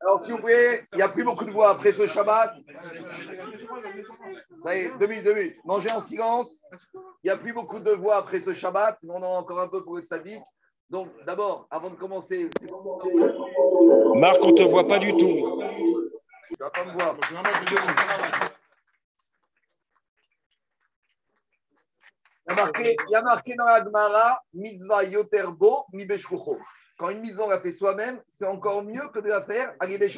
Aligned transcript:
Alors, 0.00 0.22
s'il 0.22 0.34
vous 0.34 0.42
plaît, 0.42 0.82
il 0.92 0.96
n'y 0.96 1.02
a 1.02 1.08
plus 1.08 1.24
beaucoup 1.24 1.44
de 1.46 1.52
voix 1.52 1.70
après 1.70 1.92
ce 1.92 2.06
Shabbat. 2.06 2.54
Ça 4.62 4.76
y 4.76 4.80
est, 4.80 4.98
deux 4.98 5.06
minutes, 5.06 5.24
deux 5.24 5.34
minutes. 5.34 5.56
Mangez 5.64 5.90
en 5.90 6.00
silence. 6.00 6.62
Il 7.22 7.26
n'y 7.26 7.30
a 7.30 7.36
plus 7.36 7.52
beaucoup 7.52 7.80
de 7.80 7.92
voix 7.92 8.16
après 8.16 8.40
ce 8.40 8.52
Shabbat. 8.52 8.98
On 9.08 9.16
en 9.16 9.22
a 9.22 9.38
encore 9.38 9.60
un 9.60 9.68
peu 9.68 9.82
pour 9.82 9.96
le 9.96 10.02
samedi. 10.02 10.38
Donc, 10.90 11.08
d'abord, 11.24 11.66
avant 11.70 11.90
de 11.90 11.96
commencer, 11.96 12.48
c'est 12.60 12.70
Marc, 12.70 14.38
on 14.42 14.50
ne 14.50 14.56
te 14.56 14.62
voit 14.62 14.86
pas 14.86 14.98
du 14.98 15.12
tout. 15.16 15.62
Tu 16.48 16.56
vas 16.60 16.70
pas 16.70 16.84
me 16.84 16.92
voir. 16.92 17.16
Il 17.28 17.34
y 22.48 22.52
a 22.52 22.54
marqué, 22.54 22.96
il 23.08 23.10
y 23.10 23.14
a 23.16 23.22
marqué 23.22 23.54
dans 23.56 23.64
la 23.64 23.82
Gemara, 23.82 24.40
mitzvah 24.54 25.02
yoterbo 25.02 25.86
mi 25.92 26.04
beshkucho. 26.04 26.56
Quand 26.98 27.10
une 27.10 27.20
mise 27.20 27.38
on 27.38 27.48
la 27.48 27.60
fait 27.60 27.72
soi-même, 27.72 28.20
c'est 28.28 28.46
encore 28.46 28.82
mieux 28.82 29.08
que 29.12 29.18
de 29.20 29.28
la 29.28 29.42
faire 29.42 29.74
à 29.80 29.86
l'idée 29.86 30.10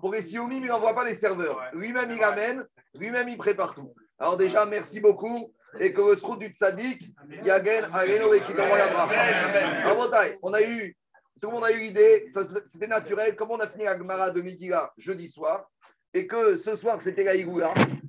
Pour 0.00 0.12
les 0.12 0.20
Sioumi, 0.20 0.58
il 0.58 0.66
n'envoie 0.66 0.94
pas 0.94 1.04
les 1.04 1.14
serveurs. 1.14 1.58
Lui-même, 1.72 2.10
il 2.10 2.22
amène, 2.22 2.66
lui-même, 2.94 3.28
il 3.28 3.38
prépare 3.38 3.74
tout. 3.74 3.94
Alors 4.18 4.36
déjà, 4.36 4.66
merci 4.66 5.00
beaucoup. 5.00 5.52
Et 5.80 5.92
que 5.92 6.00
le 6.00 6.16
trou 6.16 6.36
du 6.36 6.48
tzaddik, 6.48 7.10
Yagen, 7.42 7.88
Areno 7.92 8.32
et 8.32 8.40
qui 8.40 8.54
t'envoie 8.54 8.78
la 8.78 8.88
bracha. 8.88 10.36
On 10.42 10.52
a 10.52 10.62
eu, 10.62 10.96
tout 11.40 11.48
le 11.48 11.54
monde 11.54 11.64
a 11.64 11.72
eu 11.72 11.80
l'idée, 11.80 12.26
c'était 12.64 12.86
naturel. 12.86 13.34
Comme 13.34 13.50
on 13.50 13.60
a 13.60 13.66
fini 13.66 13.84
la 13.84 13.98
Gemara 13.98 14.30
de 14.30 14.40
Megillah 14.40 14.92
jeudi 14.98 15.26
soir, 15.26 15.68
et 16.12 16.28
que 16.28 16.56
ce 16.56 16.76
soir, 16.76 17.00
c'était 17.00 17.24
la 17.24 17.34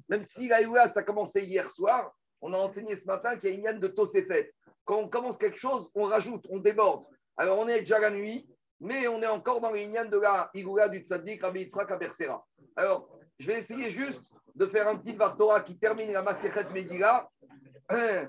même 0.09 0.21
si 0.21 0.47
la 0.47 0.61
Igoula, 0.61 0.87
ça 0.87 0.99
a 0.99 1.03
commencé 1.03 1.41
hier 1.41 1.69
soir, 1.69 2.13
on 2.41 2.53
a 2.53 2.57
enseigné 2.57 2.95
ce 2.95 3.05
matin 3.05 3.37
qu'il 3.37 3.49
y 3.49 3.53
a 3.53 3.55
une 3.55 3.63
yann 3.63 3.79
de 3.79 3.87
Tosefet. 3.87 4.53
Quand 4.83 4.97
on 4.97 5.09
commence 5.09 5.37
quelque 5.37 5.57
chose, 5.57 5.89
on 5.95 6.03
rajoute, 6.03 6.45
on 6.49 6.59
déborde. 6.59 7.05
Alors, 7.37 7.59
on 7.59 7.67
est 7.67 7.81
déjà 7.81 7.99
la 7.99 8.11
nuit, 8.11 8.47
mais 8.79 9.07
on 9.07 9.21
est 9.21 9.27
encore 9.27 9.61
dans 9.61 9.71
les 9.71 9.87
de 9.87 10.17
la 10.17 10.49
Igoula 10.53 10.89
du 10.89 10.99
Tzaddik, 10.99 11.41
Rabbi 11.41 11.61
Yitzhak 11.61 11.91
Abersera. 11.91 12.45
Alors, 12.75 13.09
je 13.39 13.47
vais 13.47 13.59
essayer 13.59 13.91
juste 13.91 14.21
de 14.55 14.65
faire 14.65 14.87
un 14.87 14.95
petit 14.95 15.13
Vartora 15.13 15.61
qui 15.61 15.77
termine 15.77 16.11
la 16.11 16.21
Maserhet 16.21 16.69
Megillah 16.71 17.29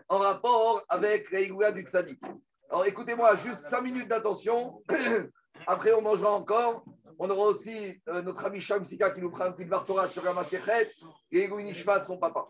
en 0.09 0.19
rapport 0.19 0.85
avec 0.89 1.31
la 1.31 1.41
Igoula 1.41 1.73
du 1.73 1.83
Tzaddik. 1.83 2.21
Alors, 2.69 2.85
écoutez-moi, 2.87 3.37
juste 3.37 3.63
cinq 3.63 3.83
minutes 3.83 4.09
d'attention. 4.09 4.83
Après, 5.67 5.93
on 5.93 6.03
mangera 6.03 6.33
encore. 6.33 6.85
On 7.19 7.31
aura 7.31 7.49
aussi 7.49 8.01
euh, 8.09 8.21
notre 8.23 8.45
ami 8.45 8.61
Shamsika 8.61 9.11
qui 9.11 9.21
nous 9.21 9.31
prend 9.31 9.45
un 9.45 9.53
petit 9.53 9.65
Vartora 9.65 10.07
sur 10.07 10.23
la 10.23 10.35
Maserhet 10.35 10.91
et 11.33 11.45
Igou 11.45 11.61
de 11.61 11.73
son 12.05 12.19
papa. 12.19 12.47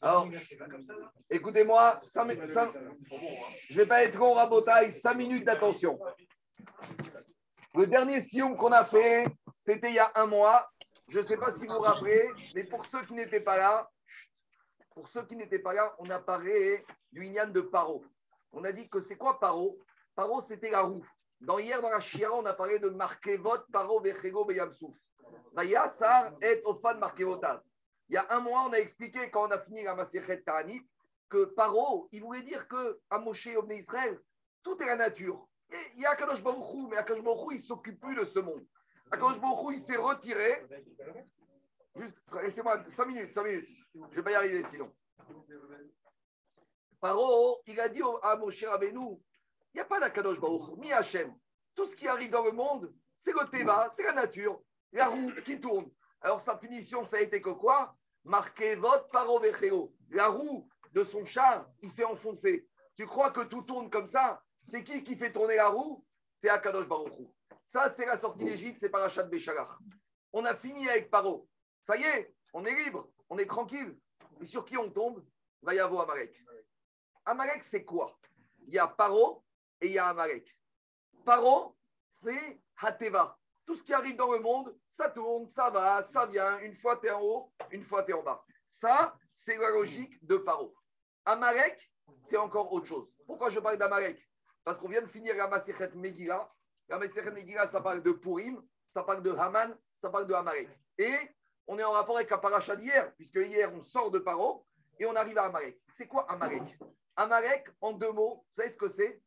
Alors, 0.00 0.28
écoutez-moi, 1.30 2.00
je 2.02 2.20
ne 2.20 3.76
vais 3.76 3.86
pas 3.86 4.02
être 4.04 4.18
long, 4.18 4.34
Rabotaille, 4.34 4.92
5 4.92 5.14
minutes 5.14 5.44
d'attention. 5.44 5.98
Le 7.74 7.86
dernier 7.86 8.20
sion 8.20 8.56
qu'on 8.56 8.72
a 8.72 8.84
fait, 8.84 9.24
c'était 9.58 9.90
il 9.90 9.94
y 9.94 10.00
a 10.00 10.10
un 10.16 10.26
mois. 10.26 10.68
Je 11.08 11.20
ne 11.20 11.24
sais 11.24 11.36
pas 11.36 11.52
si 11.52 11.66
vous 11.66 11.74
vous 11.74 11.80
rappelez, 11.80 12.28
mais 12.54 12.64
pour 12.64 12.84
ceux 12.84 13.04
qui 13.06 13.14
n'étaient 13.14 13.40
pas 13.40 13.56
là, 13.56 13.88
pour 14.94 15.08
ceux 15.08 15.24
qui 15.26 15.36
n'étaient 15.36 15.60
pas 15.60 15.74
là, 15.74 15.94
on 15.98 16.10
a 16.10 16.18
parlé 16.18 16.84
du 17.12 17.24
Inyan 17.24 17.48
de 17.48 17.60
Paro. 17.60 18.04
On 18.52 18.64
a 18.64 18.72
dit 18.72 18.88
que 18.88 19.00
c'est 19.00 19.16
quoi 19.16 19.38
Paro? 19.38 19.78
Paro, 20.16 20.40
c'était 20.40 20.70
la 20.70 20.82
roue. 20.82 21.06
Dans, 21.40 21.58
hier, 21.58 21.80
dans 21.80 21.90
la 21.90 22.00
Shira, 22.00 22.34
on 22.34 22.44
a 22.46 22.52
parlé 22.52 22.78
de 22.78 22.88
Markevot, 22.88 23.60
Paro, 23.72 24.00
Vechego, 24.00 24.44
Beyamsouf. 24.44 24.94
Vayasar 25.52 26.32
et 26.42 26.62
Ofan 26.64 26.98
Markevotav. 26.98 27.62
Il 28.08 28.14
y 28.14 28.16
a 28.16 28.26
un 28.30 28.40
mois, 28.40 28.66
on 28.68 28.72
a 28.72 28.78
expliqué, 28.78 29.30
quand 29.30 29.46
on 29.46 29.50
a 29.50 29.58
fini 29.58 29.82
la 29.82 29.94
Maserhet 29.94 30.42
Ta'anit, 30.42 30.82
que 31.28 31.44
Paro, 31.44 32.08
il 32.12 32.22
voulait 32.22 32.42
dire 32.42 32.66
que 32.68 33.00
à 33.10 33.18
Moshe, 33.18 33.48
Israël, 33.70 34.18
tout 34.62 34.80
est 34.82 34.86
la 34.86 34.96
nature. 34.96 35.46
Il 35.94 36.00
y 36.00 36.06
a 36.06 36.10
Akadosh 36.10 36.42
Baruchou, 36.42 36.88
mais 36.88 36.96
Akadosh 36.96 37.22
Baruchou, 37.22 37.52
il 37.52 37.56
ne 37.56 37.60
s'occupe 37.60 38.00
plus 38.00 38.14
de 38.14 38.24
ce 38.24 38.38
monde. 38.38 38.64
Akadosh 39.10 39.40
Baruchou, 39.40 39.72
il 39.72 39.80
s'est 39.80 39.96
retiré. 39.96 40.64
Juste, 41.96 42.16
laissez-moi 42.42 42.82
5 42.88 43.06
minutes, 43.06 43.30
5 43.30 43.44
minutes. 43.44 43.68
Je 43.94 44.00
ne 44.00 44.14
vais 44.14 44.22
pas 44.22 44.30
y 44.32 44.34
arriver 44.34 44.64
sinon. 44.70 44.90
Paro, 47.00 47.60
il 47.66 47.78
a 47.78 47.88
dit 47.88 48.02
à 48.22 48.36
Moshe 48.36 48.64
Rabbeinu, 48.64 49.20
il 49.72 49.78
n'y 49.78 49.80
a 49.80 49.84
pas 49.84 50.00
d'Akadosh 50.00 50.40
Baruchou, 50.40 50.76
ni 50.76 50.92
Hachem. 50.92 51.34
Tout 51.74 51.86
ce 51.86 51.94
qui 51.94 52.08
arrive 52.08 52.30
dans 52.30 52.44
le 52.44 52.52
monde, 52.52 52.92
c'est 53.18 53.32
le 53.32 53.48
Teva, 53.50 53.88
c'est 53.90 54.02
la 54.02 54.12
nature, 54.12 54.60
la 54.92 55.08
roue 55.08 55.32
qui 55.44 55.60
tourne. 55.60 55.90
Alors 56.20 56.40
sa 56.40 56.56
punition, 56.56 57.04
ça 57.04 57.16
a 57.16 57.20
été 57.20 57.40
que 57.40 57.50
quoi? 57.50 57.94
Marqué 58.24 58.74
votre 58.74 59.08
parovecheo. 59.08 59.94
La 60.10 60.28
roue 60.28 60.68
de 60.92 61.04
son 61.04 61.24
char, 61.24 61.68
il 61.82 61.90
s'est 61.90 62.04
enfoncé. 62.04 62.66
Tu 62.96 63.06
crois 63.06 63.30
que 63.30 63.42
tout 63.42 63.62
tourne 63.62 63.90
comme 63.90 64.06
ça? 64.06 64.42
C'est 64.62 64.82
qui 64.82 65.04
qui 65.04 65.16
fait 65.16 65.32
tourner 65.32 65.56
la 65.56 65.68
roue? 65.68 66.04
C'est 66.40 66.48
Akadosh 66.48 66.88
Baruchou. 66.88 67.32
Ça, 67.66 67.88
c'est 67.88 68.06
la 68.06 68.16
sortie 68.16 68.44
d'Égypte, 68.44 68.78
c'est 68.80 68.88
Parachat 68.88 69.24
Béchalach. 69.24 69.68
On 70.32 70.44
a 70.44 70.54
fini 70.54 70.88
avec 70.88 71.10
Paro. 71.10 71.48
Ça 71.82 71.96
y 71.96 72.02
est, 72.02 72.34
on 72.52 72.64
est 72.64 72.74
libre, 72.84 73.08
on 73.28 73.38
est 73.38 73.46
tranquille. 73.46 73.98
Et 74.40 74.46
sur 74.46 74.64
qui 74.64 74.76
on 74.76 74.90
tombe? 74.90 75.24
Va 75.62 75.74
y 75.74 75.78
avoir 75.78 76.08
Amalek. 76.08 76.34
Amalek, 77.24 77.64
c'est 77.64 77.84
quoi? 77.84 78.18
Il 78.66 78.74
y 78.74 78.78
a 78.78 78.86
Paro 78.86 79.44
et 79.80 79.86
il 79.86 79.92
y 79.92 79.98
a 79.98 80.08
Amalek. 80.08 80.54
Paro, 81.24 81.76
c'est 82.10 82.60
Hateva. 82.80 83.38
Tout 83.66 83.76
ce 83.76 83.84
qui 83.84 83.92
arrive 83.92 84.16
dans 84.16 84.32
le 84.32 84.38
monde, 84.38 84.74
ça 84.88 85.10
tourne, 85.10 85.46
ça 85.46 85.70
va, 85.70 86.02
ça 86.02 86.26
vient. 86.26 86.58
Une 86.60 86.74
fois, 86.76 86.96
tu 86.96 87.06
es 87.06 87.10
en 87.10 87.20
haut, 87.20 87.52
une 87.70 87.84
fois, 87.84 88.02
tu 88.02 88.12
es 88.12 88.14
en 88.14 88.22
bas. 88.22 88.42
Ça, 88.66 89.16
c'est 89.34 89.56
la 89.56 89.70
logique 89.70 90.24
de 90.24 90.38
Paro. 90.38 90.74
Amalek, 91.24 91.92
c'est 92.22 92.38
encore 92.38 92.72
autre 92.72 92.86
chose. 92.86 93.12
Pourquoi 93.26 93.50
je 93.50 93.60
parle 93.60 93.76
d'Amalek 93.76 94.18
Parce 94.64 94.78
qu'on 94.78 94.88
vient 94.88 95.02
de 95.02 95.06
finir 95.06 95.36
la 95.36 95.48
Maserhet 95.48 95.90
Megillah. 95.94 96.50
La 96.88 96.98
Maserhet 96.98 97.30
Megillah, 97.32 97.68
ça 97.68 97.80
parle 97.80 98.02
de 98.02 98.12
Purim, 98.12 98.62
ça 98.88 99.02
parle 99.02 99.22
de 99.22 99.32
Haman, 99.32 99.76
ça 99.96 100.08
parle 100.08 100.26
de 100.26 100.32
Amalek. 100.32 100.70
Et 100.96 101.14
on 101.66 101.78
est 101.78 101.84
en 101.84 101.92
rapport 101.92 102.16
avec 102.16 102.30
la 102.30 102.38
paracha 102.38 102.74
d'hier, 102.76 103.14
puisque 103.16 103.36
hier, 103.36 103.70
on 103.74 103.82
sort 103.82 104.10
de 104.10 104.18
Paro 104.18 104.66
et 104.98 105.04
on 105.04 105.14
arrive 105.14 105.36
à 105.36 105.44
Amalek. 105.44 105.78
C'est 105.92 106.08
quoi 106.08 106.30
Amalek 106.30 106.78
Amalek, 107.16 107.66
en 107.80 107.92
deux 107.92 108.12
mots, 108.12 108.46
vous 108.46 108.62
savez 108.62 108.72
ce 108.72 108.78
que 108.78 108.88
c'est? 108.88 109.20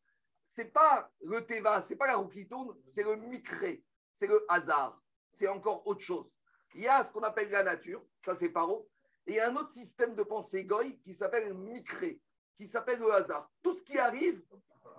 C'est 0.54 0.72
pas 0.72 1.10
le 1.22 1.44
Teva, 1.46 1.82
c'est 1.82 1.96
pas 1.96 2.06
la 2.06 2.16
roue 2.16 2.28
qui 2.28 2.46
tourne, 2.46 2.76
c'est 2.84 3.02
le 3.02 3.16
Mikré 3.16 3.82
c'est 4.22 4.28
le 4.28 4.44
hasard. 4.48 5.00
C'est 5.32 5.48
encore 5.48 5.84
autre 5.86 6.00
chose. 6.00 6.30
Il 6.74 6.82
y 6.82 6.88
a 6.88 7.04
ce 7.04 7.10
qu'on 7.10 7.22
appelle 7.22 7.50
la 7.50 7.64
nature, 7.64 8.04
ça 8.24 8.36
c'est 8.36 8.50
paro, 8.50 8.88
et 9.26 9.32
il 9.32 9.36
y 9.36 9.40
a 9.40 9.48
un 9.48 9.56
autre 9.56 9.72
système 9.72 10.14
de 10.14 10.22
pensée 10.22 10.64
goy 10.64 10.98
qui 11.00 11.12
s'appelle 11.14 11.52
micré, 11.54 12.20
qui 12.56 12.66
s'appelle 12.66 13.00
le 13.00 13.12
hasard. 13.12 13.50
Tout 13.62 13.72
ce 13.72 13.82
qui 13.82 13.98
arrive, 13.98 14.42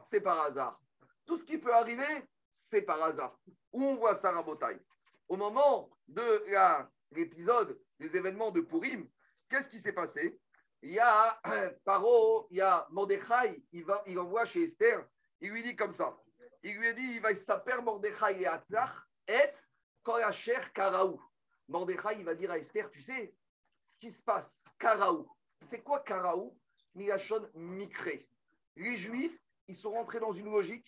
c'est 0.01 0.21
par 0.21 0.41
hasard. 0.41 0.79
Tout 1.25 1.37
ce 1.37 1.45
qui 1.45 1.57
peut 1.57 1.73
arriver, 1.73 2.27
c'est 2.49 2.81
par 2.81 3.01
hasard. 3.01 3.37
Où 3.71 3.83
on 3.83 3.95
voit 3.95 4.15
ça, 4.15 4.31
Rabotai 4.31 4.79
Au 5.29 5.37
moment 5.37 5.89
de 6.07 6.43
l'épisode 7.11 7.79
des 7.99 8.15
événements 8.15 8.51
de 8.51 8.61
Purim, 8.61 9.07
qu'est-ce 9.49 9.69
qui 9.69 9.79
s'est 9.79 9.93
passé? 9.93 10.37
Il 10.81 10.91
y 10.91 10.99
a 10.99 11.39
Paro, 11.85 12.47
il 12.51 12.57
y 12.57 12.61
a 12.61 12.85
Mordechai, 12.89 13.63
il, 13.71 13.85
va, 13.85 14.03
il 14.05 14.19
envoie 14.19 14.45
chez 14.45 14.63
Esther, 14.63 15.05
il 15.43 15.51
lui 15.51 15.61
dit 15.61 15.75
comme 15.75 15.91
ça 15.91 16.17
il 16.63 16.77
lui 16.77 16.93
dit 16.95 17.15
il 17.15 17.21
va 17.21 17.35
s'appeler 17.35 17.81
Mordechai 17.81 18.41
et 18.41 18.47
Atlach 18.47 19.05
et 19.27 19.51
Koracher 20.01 20.59
Karaou. 20.73 21.21
Mordechai, 21.67 22.19
il 22.19 22.25
va 22.25 22.35
dire 22.35 22.51
à 22.51 22.57
Esther 22.57 22.89
tu 22.89 23.01
sais 23.01 23.35
ce 23.85 23.97
qui 23.97 24.11
se 24.11 24.23
passe, 24.23 24.63
Karaou. 24.79 25.27
C'est 25.61 25.81
quoi 25.81 25.99
Karaou? 25.99 26.57
Milachon 26.95 27.49
Mikré. 27.53 28.27
Les 28.75 28.97
Juifs, 28.97 29.37
ils 29.67 29.75
sont 29.75 29.91
rentrés 29.91 30.19
dans 30.19 30.33
une 30.33 30.49
logique 30.49 30.87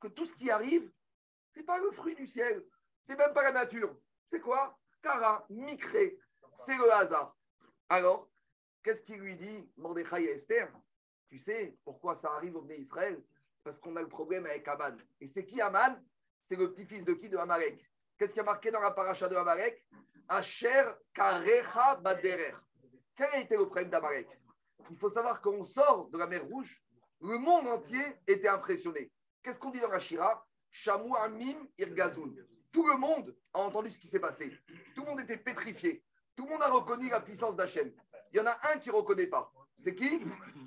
que 0.00 0.08
tout 0.08 0.26
ce 0.26 0.34
qui 0.36 0.50
arrive, 0.50 0.90
c'est 1.52 1.62
pas 1.62 1.78
le 1.78 1.90
fruit 1.92 2.14
du 2.14 2.26
ciel, 2.26 2.62
c'est 3.04 3.16
même 3.16 3.32
pas 3.32 3.44
la 3.44 3.52
nature. 3.52 3.96
C'est 4.30 4.40
quoi? 4.40 4.78
Kara, 5.02 5.46
Mikré, 5.48 6.18
c'est 6.66 6.76
le 6.76 6.92
hasard. 6.92 7.36
Alors, 7.88 8.28
qu'est-ce 8.82 9.02
qu'il 9.02 9.20
lui 9.20 9.36
dit, 9.36 9.70
Mordechai 9.76 10.24
et 10.24 10.32
Esther? 10.32 10.70
Tu 11.28 11.38
sais 11.38 11.76
pourquoi 11.84 12.14
ça 12.14 12.32
arrive 12.34 12.56
au 12.56 12.62
Bné 12.62 12.76
Israël? 12.76 13.22
Parce 13.64 13.78
qu'on 13.78 13.96
a 13.96 14.02
le 14.02 14.08
problème 14.08 14.44
avec 14.46 14.68
Aman. 14.68 14.96
Et 15.20 15.26
c'est 15.26 15.44
qui 15.44 15.60
Aman? 15.60 16.00
C'est 16.44 16.56
le 16.56 16.72
petit-fils 16.72 17.04
de 17.04 17.14
qui? 17.14 17.30
De 17.30 17.38
Amalek. 17.38 17.82
Qu'est-ce 18.18 18.34
qui 18.34 18.40
a 18.40 18.44
marqué 18.44 18.70
dans 18.70 18.80
la 18.80 18.90
paracha 18.90 19.26
de 19.28 19.34
Amalek 19.34 19.84
Asher 20.28 20.84
Karecha 21.14 21.96
Baderer. 21.96 22.54
Quel 23.16 23.28
a 23.30 23.40
été 23.40 23.56
le 23.56 23.66
problème 23.66 23.90
d'Amalek 23.90 24.28
Il 24.90 24.96
faut 24.98 25.10
savoir 25.10 25.40
qu'on 25.40 25.64
sort 25.64 26.08
de 26.10 26.18
la 26.18 26.26
mer 26.26 26.44
Rouge, 26.44 26.82
le 27.20 27.38
monde 27.38 27.66
entier 27.66 28.02
était 28.26 28.48
impressionné. 28.48 29.10
Qu'est-ce 29.42 29.58
qu'on 29.58 29.70
dit 29.70 29.80
dans 29.80 29.90
la 29.90 29.98
Shira? 29.98 30.46
Shamou 30.70 31.14
Amim 31.16 31.66
Irgazoun. 31.78 32.36
Tout 32.72 32.86
le 32.86 32.96
monde 32.98 33.34
a 33.52 33.60
entendu 33.60 33.90
ce 33.92 33.98
qui 33.98 34.08
s'est 34.08 34.18
passé. 34.18 34.50
Tout 34.94 35.02
le 35.02 35.10
monde 35.10 35.20
était 35.20 35.36
pétrifié. 35.36 36.04
Tout 36.36 36.44
le 36.44 36.50
monde 36.50 36.62
a 36.62 36.70
reconnu 36.70 37.08
la 37.08 37.20
puissance 37.20 37.54
d'Hachem. 37.54 37.92
Il 38.32 38.38
y 38.38 38.40
en 38.40 38.46
a 38.46 38.58
un 38.72 38.78
qui 38.78 38.88
ne 38.88 38.94
reconnaît 38.94 39.28
pas. 39.28 39.52
C'est 39.76 39.94
qui? 39.94 40.22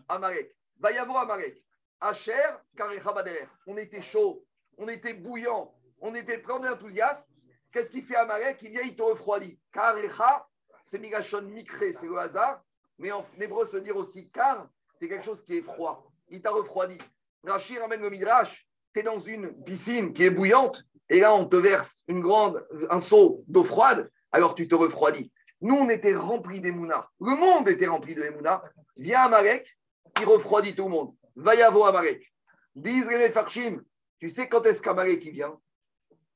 Amalek. 0.07 0.55
Va 0.79 0.91
y 0.91 0.97
avoir 0.97 1.23
Amalek. 1.23 1.66
Asher, 1.99 2.33
Karechabader. 2.75 3.45
On 3.65 3.77
était 3.77 4.01
chaud, 4.01 4.45
on 4.77 4.87
était 4.87 5.13
bouillant, 5.13 5.73
on 5.99 6.13
était 6.15 6.37
plein 6.37 6.59
d'enthousiasme. 6.59 7.25
Qu'est-ce 7.71 7.89
qu'il 7.89 8.03
fait 8.03 8.15
Amalek 8.15 8.61
Il 8.61 8.71
vient, 8.71 8.81
il 8.81 8.95
te 8.95 9.01
refroidit. 9.01 9.59
Karecha, 9.73 10.47
c'est 10.83 10.99
Migashon 10.99 11.43
Mikre, 11.43 11.83
c'est 11.93 12.05
le 12.05 12.17
hasard. 12.17 12.63
Mais 12.99 13.11
en 13.11 13.25
hébreu, 13.39 13.65
se 13.65 13.77
dire 13.77 13.97
aussi 13.97 14.29
car, 14.29 14.69
c'est 14.99 15.07
quelque 15.07 15.25
chose 15.25 15.43
qui 15.43 15.57
est 15.57 15.61
froid. 15.61 16.11
Il 16.29 16.41
t'a 16.41 16.51
refroidi. 16.51 16.97
Rachir 17.43 17.83
amène 17.83 18.01
le 18.01 18.09
Midrash. 18.09 18.67
Tu 18.93 19.01
es 19.01 19.03
dans 19.03 19.19
une 19.19 19.63
piscine 19.63 20.13
qui 20.13 20.23
est 20.23 20.29
bouillante. 20.29 20.83
et 21.09 21.19
là, 21.19 21.33
on 21.33 21.45
te 21.45 21.55
verse 21.55 22.03
une 22.07 22.21
grande, 22.21 22.65
un 22.89 22.99
seau 22.99 23.43
d'eau 23.47 23.63
froide, 23.63 24.09
alors 24.31 24.55
tu 24.55 24.67
te 24.67 24.75
refroidis. 24.75 25.31
Nous, 25.61 25.75
on 25.75 25.89
était 25.89 26.15
remplis 26.15 26.61
d'émouna. 26.61 27.09
Le 27.19 27.35
monde 27.35 27.67
était 27.69 27.87
rempli 27.87 28.13
d'émouna. 28.15 28.63
Vient 28.97 29.21
Amalek, 29.21 29.77
il 30.19 30.25
refroidit 30.25 30.75
tout 30.75 30.83
le 30.83 30.89
monde. 30.89 31.15
Va 31.37 31.55
y 31.55 31.61
avoir 31.61 31.87
Amalek. 31.87 32.33
Disent 32.75 33.09
les 33.09 33.29
Farshim, 33.29 33.81
tu 34.19 34.27
sais 34.29 34.49
quand 34.49 34.63
est-ce 34.65 34.81
qu'Amalek 34.81 35.23
vient? 35.31 35.57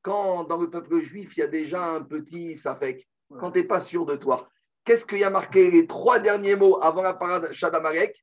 Quand 0.02 0.46
dans 0.46 0.58
le 0.58 0.70
peuple 0.70 1.02
juif, 1.02 1.36
il 1.36 1.42
y 1.42 1.44
a 1.44 1.48
déjà 1.48 1.84
un 1.84 2.02
petit 2.02 2.56
safek. 2.56 3.08
Quand 3.40 3.52
tu 3.52 3.60
n'es 3.60 3.66
pas 3.66 3.80
sûr 3.80 4.06
de 4.06 4.16
toi. 4.16 4.50
Qu'est-ce 4.86 5.06
qu'il 5.06 5.20
y 5.20 5.24
a 5.24 5.30
marqué 5.30 5.70
les 5.70 5.86
trois 5.86 6.20
derniers 6.20 6.56
mots 6.56 6.82
avant 6.82 7.02
la 7.02 7.14
parade 7.14 7.52
d'Amalek 7.62 8.16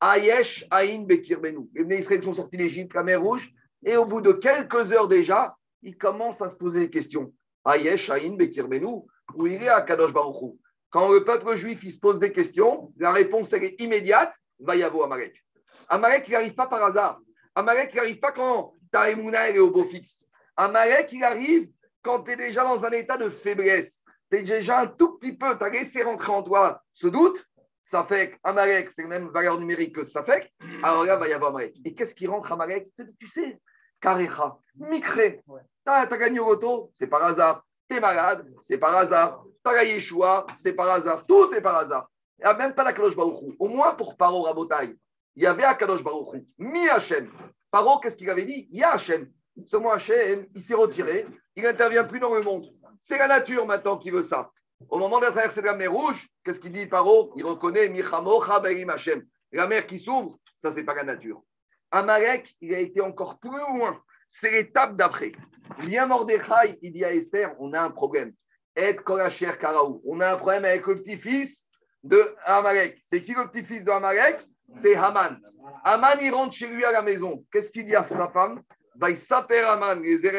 Ayesh, 0.00 0.66
Aïn, 0.70 1.06
Bekir, 1.06 1.40
Benou. 1.40 1.70
Les 1.74 1.98
Israël 1.98 2.22
sont 2.22 2.34
sortis 2.34 2.56
d'Égypte, 2.56 2.94
la 2.94 3.02
mer 3.02 3.22
Rouge, 3.22 3.50
et 3.84 3.96
au 3.96 4.04
bout 4.04 4.20
de 4.20 4.32
quelques 4.32 4.92
heures 4.92 5.08
déjà, 5.08 5.56
ils 5.82 5.96
commencent 5.96 6.42
à 6.42 6.50
se 6.50 6.56
poser 6.56 6.80
des 6.80 6.90
questions. 6.90 7.32
Ayesh, 7.64 8.10
Aïn, 8.10 8.36
Bekir, 8.36 8.68
Benou 8.68 9.06
où 9.34 9.46
il 9.46 9.62
est 9.62 9.68
à 9.68 9.82
Kadosh 9.82 10.12
Baruchou. 10.12 10.58
Quand 10.90 11.10
le 11.12 11.24
peuple 11.24 11.54
juif 11.56 11.82
il 11.82 11.92
se 11.92 11.98
pose 11.98 12.18
des 12.18 12.32
questions, 12.32 12.92
la 12.98 13.12
réponse 13.12 13.52
elle 13.52 13.64
est 13.64 13.80
immédiate, 13.80 14.32
va 14.60 14.76
y 14.76 14.82
avoir 14.82 15.06
Amalek. 15.06 15.43
Amalek, 15.88 16.28
il 16.28 16.32
n'arrive 16.32 16.54
pas 16.54 16.66
par 16.66 16.82
hasard. 16.84 17.20
Amalek, 17.54 17.90
il 17.92 17.96
n'arrive 17.96 18.20
pas 18.20 18.32
quand 18.32 18.72
ta 18.90 19.10
émouna 19.10 19.50
est 19.50 19.58
au 19.58 19.70
beau 19.70 19.84
fixe. 19.84 20.26
Amalek, 20.56 21.12
il 21.12 21.24
arrive 21.24 21.68
quand 22.02 22.22
tu 22.22 22.32
es 22.32 22.36
déjà 22.36 22.64
dans 22.64 22.84
un 22.84 22.90
état 22.90 23.16
de 23.16 23.28
faiblesse. 23.28 24.04
Tu 24.30 24.38
es 24.38 24.42
déjà 24.42 24.80
un 24.80 24.86
tout 24.86 25.18
petit 25.18 25.36
peu, 25.36 25.56
tu 25.56 25.64
as 25.64 25.68
laissé 25.68 26.02
rentrer 26.02 26.32
en 26.32 26.42
toi 26.42 26.82
ce 26.92 27.06
doute. 27.06 27.44
Ça 27.82 28.04
fait 28.04 28.38
qu'Amalek, 28.42 28.90
c'est 28.90 29.02
la 29.02 29.08
même 29.08 29.28
valeur 29.28 29.58
numérique 29.58 29.94
que 29.94 30.04
ça 30.04 30.22
fait. 30.22 30.50
Alors 30.82 31.04
là, 31.04 31.16
va 31.16 31.28
y 31.28 31.32
avoir 31.32 31.50
Amalek. 31.50 31.76
Et 31.84 31.94
qu'est-ce 31.94 32.14
qui 32.14 32.26
rentre 32.26 32.50
Amalek? 32.52 32.88
Tu 33.18 33.28
sais, 33.28 33.60
Karecha, 34.00 34.58
Mikré. 34.76 35.42
Tu 35.46 35.90
as, 35.90 36.06
gagné 36.06 36.40
au 36.40 36.50
loto, 36.50 36.92
c'est 36.98 37.06
par 37.06 37.22
hasard. 37.24 37.64
T'es 37.88 38.00
malade, 38.00 38.46
c'est 38.60 38.78
par 38.78 38.94
hasard. 38.94 39.44
T'as 39.62 39.72
la 39.72 39.84
Yeshua, 39.84 40.46
c'est 40.56 40.72
par 40.72 40.90
hasard. 40.90 41.26
Tout 41.26 41.52
est 41.52 41.60
par 41.60 41.76
hasard. 41.76 42.08
Il 42.38 42.42
n'y 42.42 42.50
a 42.50 42.54
même 42.54 42.74
pas 42.74 42.84
la 42.84 42.92
Kadosh 42.92 43.14
Baruchou. 43.16 43.54
Au 43.58 43.68
moins 43.68 43.94
pour 43.94 44.16
Paro 44.16 44.42
Rabotai, 44.42 44.96
il 45.36 45.42
y 45.42 45.46
avait 45.46 45.62
Kadosh 45.78 46.02
Baruchou. 46.02 46.46
Mi 46.58 46.88
Hachem. 46.88 47.30
Paro, 47.70 47.98
qu'est-ce 47.98 48.16
qu'il 48.16 48.30
avait 48.30 48.44
dit? 48.44 48.68
Il 48.70 48.78
y 48.78 48.82
a 48.82 48.92
Hachem. 48.92 49.30
Seulement 49.66 49.92
Hachem, 49.92 50.46
il 50.54 50.60
s'est 50.60 50.74
retiré. 50.74 51.26
Il 51.56 51.62
n'intervient 51.62 52.04
plus 52.04 52.20
dans 52.20 52.34
le 52.34 52.42
monde. 52.42 52.64
C'est 53.00 53.18
la 53.18 53.28
nature 53.28 53.66
maintenant 53.66 53.98
qui 53.98 54.10
veut 54.10 54.22
ça. 54.22 54.50
Au 54.88 54.98
moment 54.98 55.18
de 55.20 55.26
traverser 55.26 55.62
la 55.62 55.74
mer 55.74 55.92
Rouge, 55.92 56.28
qu'est-ce 56.44 56.60
qu'il 56.60 56.72
dit 56.72 56.86
Paro? 56.86 57.32
Il 57.36 57.44
reconnaît 57.44 57.88
Michamocha 57.88 58.60
Berim 58.60 58.90
Hachem. 58.90 59.24
La 59.52 59.66
mer 59.66 59.86
qui 59.86 59.98
s'ouvre, 59.98 60.36
ça, 60.56 60.72
c'est 60.72 60.84
pas 60.84 60.94
la 60.94 61.04
nature. 61.04 61.42
Amalek, 61.90 62.54
il 62.60 62.74
a 62.74 62.78
été 62.78 63.00
encore 63.00 63.38
plus 63.38 63.50
loin. 63.50 64.00
C'est 64.28 64.50
l'étape 64.50 64.96
d'après. 64.96 65.32
Vient 65.78 66.06
Mordechai, 66.06 66.78
il 66.82 66.92
dit 66.92 67.04
à 67.04 67.12
Esther, 67.12 67.54
on 67.60 67.72
a 67.72 67.80
un 67.80 67.90
problème. 67.90 68.32
Et 68.76 68.96
Karaou. 68.96 70.02
On 70.04 70.20
a 70.20 70.32
un 70.32 70.36
problème 70.36 70.64
avec 70.64 70.86
le 70.86 71.00
petit-fils 71.00 71.68
de 72.02 72.34
Amalek. 72.44 72.98
C'est 73.02 73.22
qui 73.22 73.32
le 73.32 73.48
petit-fils 73.48 73.84
de 73.84 73.90
Amalek? 73.90 74.44
C'est 74.76 74.94
Haman. 74.94 75.40
Haman, 75.84 76.18
il 76.20 76.32
rentre 76.32 76.54
chez 76.54 76.68
lui 76.68 76.84
à 76.84 76.92
la 76.92 77.02
maison. 77.02 77.44
Qu'est-ce 77.50 77.70
qu'il 77.70 77.84
dit 77.84 77.96
à 77.96 78.06
sa 78.06 78.28
femme? 78.28 78.62
Il 78.96 79.54
Haman, 79.64 80.02
les 80.02 80.26
et 80.26 80.30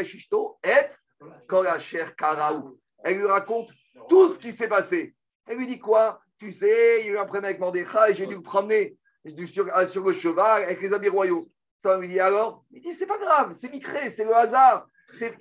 Karaou. 2.17 2.79
Elle 3.03 3.17
lui 3.17 3.25
raconte 3.25 3.69
tout 4.09 4.29
ce 4.29 4.39
qui 4.39 4.51
s'est 4.51 4.67
passé. 4.67 5.15
Elle 5.47 5.57
lui 5.57 5.67
dit 5.67 5.79
quoi? 5.79 6.19
Tu 6.39 6.51
sais, 6.51 7.01
il 7.01 7.07
y 7.07 7.09
a 7.09 7.13
eu 7.13 7.17
un 7.17 7.25
problème 7.25 7.45
avec 7.45 7.59
Mordechai, 7.59 8.13
j'ai 8.13 8.27
dû 8.27 8.35
le 8.35 8.41
promener 8.41 8.97
sur, 9.45 9.67
sur 9.87 10.05
le 10.05 10.13
cheval 10.13 10.63
avec 10.63 10.81
les 10.81 10.93
habits 10.93 11.09
royaux. 11.09 11.45
Ça 11.77 11.97
lui 11.97 12.07
dit 12.07 12.19
alors? 12.19 12.63
Il 12.71 12.81
dit 12.81 12.93
c'est 12.93 13.05
pas 13.05 13.17
grave, 13.17 13.53
c'est 13.53 13.71
micré, 13.71 14.09
c'est 14.09 14.25
le 14.25 14.35
hasard. 14.35 14.87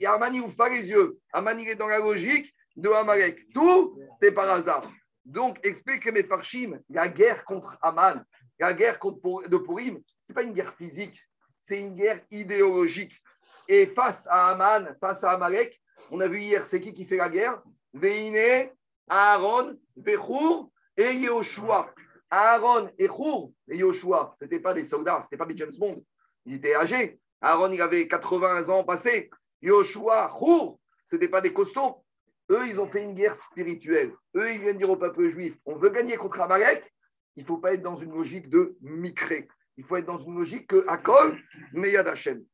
Amani 0.06 0.40
ouvre 0.40 0.56
pas 0.56 0.68
les 0.68 0.88
yeux. 0.88 1.18
Amani 1.32 1.68
est 1.68 1.74
dans 1.74 1.88
la 1.88 1.98
logique 1.98 2.54
de 2.76 2.88
Amalek. 2.90 3.40
Tout 3.52 3.98
est 4.22 4.32
par 4.32 4.48
hasard. 4.50 4.88
Donc, 5.24 5.58
explique 5.62 6.06
mes 6.12 6.22
Farshim, 6.22 6.78
la 6.90 7.08
guerre 7.08 7.44
contre 7.44 7.78
Aman, 7.80 8.22
la 8.58 8.72
guerre 8.72 8.98
de 9.00 9.56
Purim, 9.56 10.00
ce 10.20 10.32
n'est 10.32 10.34
pas 10.34 10.42
une 10.42 10.52
guerre 10.52 10.74
physique, 10.74 11.18
c'est 11.60 11.80
une 11.80 11.94
guerre 11.94 12.20
idéologique. 12.30 13.20
Et 13.68 13.86
face 13.86 14.26
à 14.30 14.50
Aman, 14.50 14.94
face 15.00 15.24
à 15.24 15.32
Amalek, 15.32 15.80
on 16.10 16.20
a 16.20 16.28
vu 16.28 16.40
hier, 16.40 16.66
c'est 16.66 16.80
qui 16.80 16.92
qui 16.92 17.06
fait 17.06 17.16
la 17.16 17.30
guerre? 17.30 17.62
Veine, 17.92 18.70
Aaron, 19.08 19.78
Bechur 19.96 20.68
et 20.96 21.12
Yehoshua. 21.12 21.94
Aaron 22.30 22.90
et 22.98 23.06
Chour 23.06 23.52
et 23.68 23.76
Yoshua, 23.76 24.34
ce 24.38 24.44
n'étaient 24.44 24.60
pas 24.60 24.74
des 24.74 24.84
soldats, 24.84 25.20
ce 25.20 25.26
n'était 25.26 25.36
pas 25.36 25.46
des 25.46 25.56
James 25.56 25.74
Bond. 25.78 26.04
Ils 26.46 26.54
étaient 26.56 26.74
âgés. 26.74 27.20
Aaron, 27.40 27.70
il 27.70 27.80
avait 27.80 28.08
80 28.08 28.68
ans 28.70 28.84
passés. 28.84 29.30
Yoshua, 29.62 30.30
Chour, 30.38 30.80
ce 31.06 31.14
n'étaient 31.14 31.28
pas 31.28 31.40
des 31.40 31.52
costauds. 31.52 32.04
Eux, 32.50 32.66
ils 32.66 32.78
ont 32.80 32.88
fait 32.88 33.02
une 33.02 33.14
guerre 33.14 33.36
spirituelle. 33.36 34.12
Eux, 34.34 34.52
ils 34.52 34.60
viennent 34.60 34.78
dire 34.78 34.90
au 34.90 34.96
peuple 34.96 35.28
juif 35.28 35.56
on 35.64 35.76
veut 35.76 35.90
gagner 35.90 36.16
contre 36.16 36.40
Amalek, 36.40 36.92
il 37.36 37.42
ne 37.42 37.46
faut 37.46 37.58
pas 37.58 37.74
être 37.74 37.82
dans 37.82 37.96
une 37.96 38.12
logique 38.12 38.48
de 38.48 38.76
micré. 38.80 39.48
Il 39.76 39.84
faut 39.84 39.96
être 39.96 40.06
dans 40.06 40.18
une 40.18 40.36
logique 40.36 40.68
que 40.68 40.84
Akol, 40.88 41.36
Meyad 41.72 42.06
Hashem. 42.06 42.44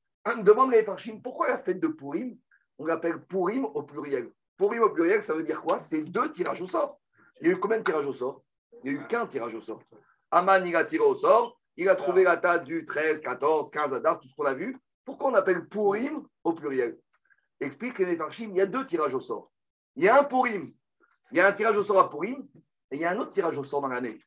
Demande 0.44 0.70
les 0.70 0.84
Farshim 0.84 1.20
pourquoi 1.22 1.48
la 1.48 1.58
fête 1.58 1.80
de 1.80 1.88
Purim, 1.88 2.36
on 2.78 2.86
l'appelle 2.86 3.22
Purim 3.24 3.64
au 3.64 3.82
pluriel? 3.82 4.30
Purim 4.56 4.82
au 4.82 4.90
pluriel, 4.90 5.22
ça 5.22 5.34
veut 5.34 5.42
dire 5.42 5.60
quoi? 5.62 5.78
C'est 5.78 6.02
deux 6.02 6.32
tirages 6.32 6.62
au 6.62 6.66
sort. 6.66 6.98
Il 7.40 7.48
y 7.48 7.50
a 7.50 7.54
eu 7.54 7.60
combien 7.60 7.78
de 7.78 7.82
tirages 7.82 8.06
au 8.06 8.12
sort? 8.12 8.42
Il 8.82 8.92
n'y 8.92 8.98
a 8.98 9.02
eu 9.02 9.06
qu'un 9.06 9.26
tirage 9.26 9.54
au 9.54 9.60
sort. 9.60 9.82
Aman, 10.30 10.64
il 10.66 10.76
a 10.76 10.84
tiré 10.84 11.02
au 11.02 11.14
sort. 11.14 11.60
Il 11.76 11.88
a 11.88 11.96
trouvé 11.96 12.24
la 12.24 12.36
date 12.36 12.64
du 12.64 12.84
13, 12.84 13.20
14, 13.20 13.70
15 13.70 13.92
Adar, 13.94 14.20
tout 14.20 14.28
ce 14.28 14.34
qu'on 14.34 14.44
a 14.44 14.54
vu. 14.54 14.78
Pourquoi 15.04 15.30
on 15.30 15.34
appelle 15.34 15.66
Purim 15.66 16.26
au 16.44 16.52
pluriel? 16.52 16.98
Explique 17.60 17.98
les 17.98 18.18
il 18.38 18.54
y 18.54 18.60
a 18.60 18.66
deux 18.66 18.86
tirages 18.86 19.14
au 19.14 19.20
sort. 19.20 19.50
Il 19.96 20.04
y 20.04 20.08
a 20.08 20.18
un 20.20 20.24
Purim, 20.24 20.72
il 21.30 21.38
y 21.38 21.40
a 21.40 21.46
un 21.46 21.52
tirage 21.52 21.76
au 21.76 21.82
sort 21.82 21.98
à 21.98 22.08
Purim, 22.08 22.46
et 22.90 22.96
il 22.96 23.00
y 23.00 23.04
a 23.04 23.10
un 23.10 23.18
autre 23.18 23.32
tirage 23.32 23.58
au 23.58 23.64
sort 23.64 23.80
dans 23.82 23.88
l'année. 23.88 24.20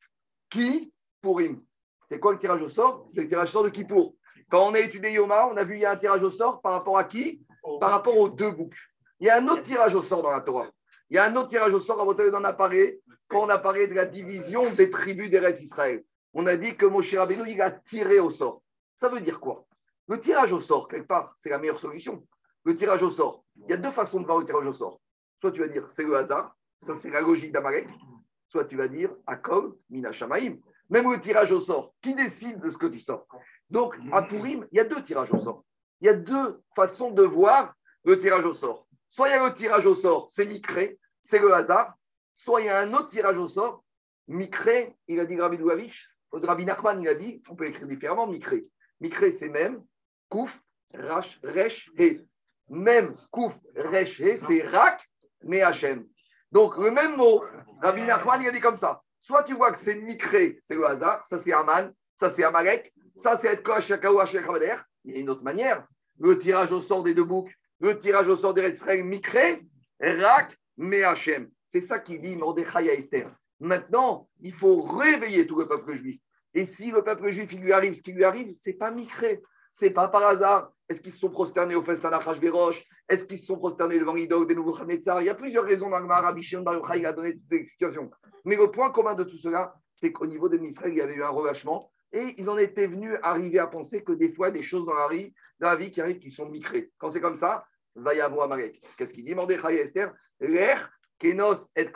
Qui 0.53 0.93
Purim. 1.19 1.63
C'est 2.07 2.19
quoi 2.19 2.33
le 2.33 2.37
tirage 2.37 2.61
au 2.61 2.67
sort? 2.67 3.07
C'est 3.09 3.21
le 3.21 3.27
tirage 3.27 3.49
au 3.49 3.51
sort 3.51 3.63
de 3.63 3.69
Kippour. 3.69 4.13
Quand 4.51 4.67
on 4.67 4.75
a 4.75 4.79
étudié 4.79 5.13
Yoma, 5.13 5.47
on 5.47 5.57
a 5.57 5.63
vu 5.63 5.77
il 5.77 5.81
y 5.81 5.85
a 5.85 5.91
un 5.91 5.97
tirage 5.97 6.21
au 6.21 6.29
sort 6.29 6.61
par 6.61 6.73
rapport 6.73 6.95
à 6.99 7.05
qui? 7.05 7.43
Par 7.79 7.89
rapport 7.89 8.15
aux 8.15 8.29
deux 8.29 8.51
boucs. 8.51 8.77
Il 9.19 9.25
y 9.25 9.31
a 9.31 9.37
un 9.37 9.47
autre 9.47 9.63
tirage 9.63 9.95
au 9.95 10.03
sort 10.03 10.21
dans 10.21 10.29
la 10.29 10.41
Torah. 10.41 10.67
Il 11.09 11.15
y 11.15 11.17
a 11.17 11.23
un 11.23 11.35
autre 11.37 11.47
tirage 11.47 11.73
au 11.73 11.79
sort 11.79 11.99
à 11.99 12.05
votre 12.05 12.23
on 12.31 12.43
a 12.43 12.53
parlé 12.53 13.01
quand 13.27 13.41
on 13.41 13.49
a 13.49 13.57
parlé 13.57 13.87
de 13.87 13.95
la 13.95 14.05
division 14.05 14.61
des 14.75 14.91
tribus 14.91 15.31
d'Eretz 15.31 15.59
Israël. 15.59 16.03
On 16.35 16.45
a 16.45 16.55
dit 16.55 16.77
que 16.77 16.85
Moshe 16.85 17.15
Rabbeinu, 17.15 17.49
il 17.49 17.59
a 17.59 17.71
tiré 17.71 18.19
au 18.19 18.29
sort. 18.29 18.61
Ça 18.95 19.09
veut 19.09 19.21
dire 19.21 19.39
quoi? 19.39 19.65
Le 20.07 20.19
tirage 20.19 20.53
au 20.53 20.61
sort, 20.61 20.87
quelque 20.87 21.07
part, 21.07 21.33
c'est 21.39 21.49
la 21.49 21.57
meilleure 21.57 21.79
solution. 21.79 22.23
Le 22.63 22.75
tirage 22.75 23.01
au 23.01 23.09
sort. 23.09 23.43
Il 23.55 23.71
y 23.71 23.73
a 23.73 23.77
deux 23.77 23.89
façons 23.89 24.19
de 24.19 24.25
voir 24.27 24.37
le 24.37 24.45
tirage 24.45 24.67
au 24.67 24.73
sort. 24.73 25.01
Soit 25.41 25.51
tu 25.51 25.61
vas 25.61 25.67
dire 25.67 25.89
c'est 25.89 26.03
le 26.03 26.15
hasard, 26.15 26.55
ça 26.79 26.95
c'est 26.95 27.09
la 27.09 27.21
logique 27.21 27.51
d'Amalek, 27.51 27.87
soit 28.53 28.65
tu 28.65 28.77
vas 28.77 28.87
dire 28.87 29.09
Akol, 29.25 29.75
Mina 29.89 30.11
Shamaim. 30.11 30.57
Même 30.89 31.11
le 31.11 31.19
tirage 31.19 31.51
au 31.51 31.59
sort, 31.59 31.95
qui 32.01 32.13
décide 32.13 32.59
de 32.59 32.69
ce 32.69 32.77
que 32.77 32.85
tu 32.85 32.99
sors? 32.99 33.27
Donc, 33.71 33.95
à 34.11 34.21
Purim, 34.21 34.67
il 34.71 34.77
y 34.77 34.79
a 34.79 34.83
deux 34.83 35.01
tirages 35.01 35.33
au 35.33 35.39
sort. 35.39 35.65
Il 35.99 36.05
y 36.05 36.09
a 36.09 36.13
deux 36.13 36.61
façons 36.75 37.09
de 37.09 37.23
voir 37.23 37.73
le 38.03 38.19
tirage 38.19 38.45
au 38.45 38.53
sort. 38.53 38.85
Soit 39.09 39.29
il 39.29 39.31
y 39.31 39.33
a 39.33 39.43
le 39.43 39.55
tirage 39.55 39.87
au 39.87 39.95
sort, 39.95 40.27
c'est 40.29 40.45
micré, 40.45 40.99
c'est 41.19 41.39
le 41.39 41.51
hasard. 41.51 41.95
Soit 42.35 42.61
il 42.61 42.65
y 42.67 42.69
a 42.69 42.79
un 42.79 42.93
autre 42.93 43.09
tirage 43.09 43.39
au 43.39 43.47
sort, 43.47 43.83
micré, 44.27 44.95
il 45.07 45.19
a 45.19 45.25
dit 45.25 45.39
Rabbi 45.39 45.57
Louavich, 45.57 46.07
Rabbi 46.31 46.65
Nachman, 46.65 47.01
il 47.01 47.07
a 47.07 47.15
dit, 47.15 47.41
on 47.49 47.55
peut 47.55 47.65
écrire 47.65 47.87
différemment, 47.87 48.27
micré. 48.27 48.67
Micré, 48.99 49.31
c'est 49.31 49.49
même, 49.49 49.83
kouf, 50.29 50.61
rach, 50.93 51.39
resh, 51.43 51.89
he. 51.97 52.21
Même 52.69 53.15
kouf, 53.31 53.57
resh, 53.75 54.21
he, 54.21 54.35
c'est 54.35 54.61
rak, 54.61 55.09
mais 55.43 55.61
Hachem. 55.61 56.07
Donc, 56.53 56.77
le 56.77 56.91
même 56.91 57.17
mot, 57.17 57.43
Rabbi 57.81 58.03
Nachman, 58.03 58.39
il 58.43 58.47
a 58.47 58.51
dit 58.51 58.59
comme 58.59 58.77
ça. 58.77 59.01
Soit 59.19 59.41
tu 59.41 59.55
vois 59.55 59.71
que 59.71 59.79
c'est 59.79 59.95
Mikré, 59.95 60.59
c'est 60.61 60.75
le 60.75 60.85
hasard, 60.85 61.25
ça 61.25 61.39
c'est 61.39 61.51
Aman, 61.51 61.91
ça 62.15 62.29
c'est 62.29 62.43
Amalek, 62.43 62.93
ça 63.15 63.35
c'est 63.35 63.51
Etkosh, 63.51 63.87
Shakaou, 63.87 64.21
Il 65.03 65.13
y 65.15 65.17
a 65.17 65.19
une 65.19 65.31
autre 65.31 65.41
manière. 65.41 65.87
Le 66.19 66.37
tirage 66.37 66.71
au 66.71 66.79
sort 66.79 67.01
des 67.01 67.15
deux 67.15 67.23
boucs, 67.23 67.51
le 67.79 67.97
tirage 67.97 68.27
au 68.27 68.35
sort 68.35 68.53
des 68.53 68.61
Retzrel, 68.61 69.03
Mikré, 69.03 69.63
Rak, 69.99 70.55
mais 70.77 71.01
Hachem. 71.01 71.49
C'est 71.69 71.81
ça 71.81 71.97
qui 71.97 72.19
dit 72.19 72.37
Mordechai 72.37 72.87
à 72.91 72.93
Esther. 72.93 73.31
Maintenant, 73.59 74.29
il 74.39 74.53
faut 74.53 74.83
réveiller 74.83 75.47
tout 75.47 75.57
le 75.57 75.67
peuple 75.67 75.95
juif. 75.95 76.21
Et 76.53 76.67
si 76.67 76.91
le 76.91 77.03
peuple 77.03 77.31
juif, 77.31 77.51
il 77.51 77.61
lui 77.61 77.73
arrive 77.73 77.95
ce 77.95 78.03
qui 78.03 78.11
lui 78.11 78.23
arrive, 78.23 78.53
c'est 78.53 78.73
pas 78.73 78.91
Mikré, 78.91 79.41
c'est 79.71 79.89
pas 79.89 80.07
par 80.07 80.21
hasard. 80.21 80.71
Est-ce 80.93 81.01
qu'ils 81.01 81.11
se 81.11 81.17
sont 81.17 81.31
prosternés 81.31 81.73
au 81.73 81.81
festin 81.81 82.11
d'Achashverosh? 82.11 82.85
Est-ce 83.09 83.25
qu'ils 83.25 83.39
se 83.39 83.47
sont 83.47 83.57
prosternés 83.57 83.99
devant 83.99 84.13
l'idole 84.13 84.45
des 84.45 84.53
nouveaux 84.53 84.73
Khanetzar? 84.73 85.23
Il 85.23 85.25
y 85.25 85.29
a 85.29 85.33
plusieurs 85.33 85.63
raisons 85.63 85.89
dans 85.89 86.07
Rabbi 86.07 86.43
Shimon 86.43 86.63
il 86.95 87.05
a 87.07 87.13
donné 87.13 87.33
ces 87.49 87.55
explications. 87.55 88.11
Mais 88.45 88.55
le 88.55 88.69
point 88.69 88.91
commun 88.91 89.15
de 89.15 89.23
tout 89.23 89.39
cela, 89.39 89.73
c'est 89.95 90.11
qu'au 90.11 90.27
niveau 90.27 90.49
de 90.49 90.59
Israël, 90.59 90.93
il 90.93 90.99
y 90.99 91.01
avait 91.01 91.15
eu 91.15 91.23
un 91.23 91.29
relâchement 91.29 91.91
et 92.11 92.35
ils 92.37 92.47
en 92.47 92.59
étaient 92.59 92.85
venus 92.85 93.17
arriver 93.23 93.57
à 93.57 93.65
penser 93.65 94.03
que 94.03 94.11
des 94.11 94.31
fois, 94.31 94.51
des 94.51 94.61
choses 94.61 94.85
dans 94.85 94.93
la 94.93 95.07
vie, 95.07 95.33
dans 95.59 95.69
la 95.69 95.75
vie 95.77 95.89
qui 95.89 95.99
arrivent 95.99 96.19
qui 96.19 96.29
sont 96.29 96.47
micrées. 96.47 96.91
Quand 96.99 97.09
c'est 97.09 97.21
comme 97.21 97.37
ça, 97.37 97.65
va 97.95 98.13
y 98.13 98.21
avoir 98.21 98.43
Amalek. 98.43 98.79
Qu'est-ce 98.95 99.15
qu'il 99.15 99.25
dit 99.25 99.33
Mordechai 99.33 99.77
Esther? 99.77 100.13
L'air, 100.41 100.91
Kenos 101.17 101.71
et 101.75 101.89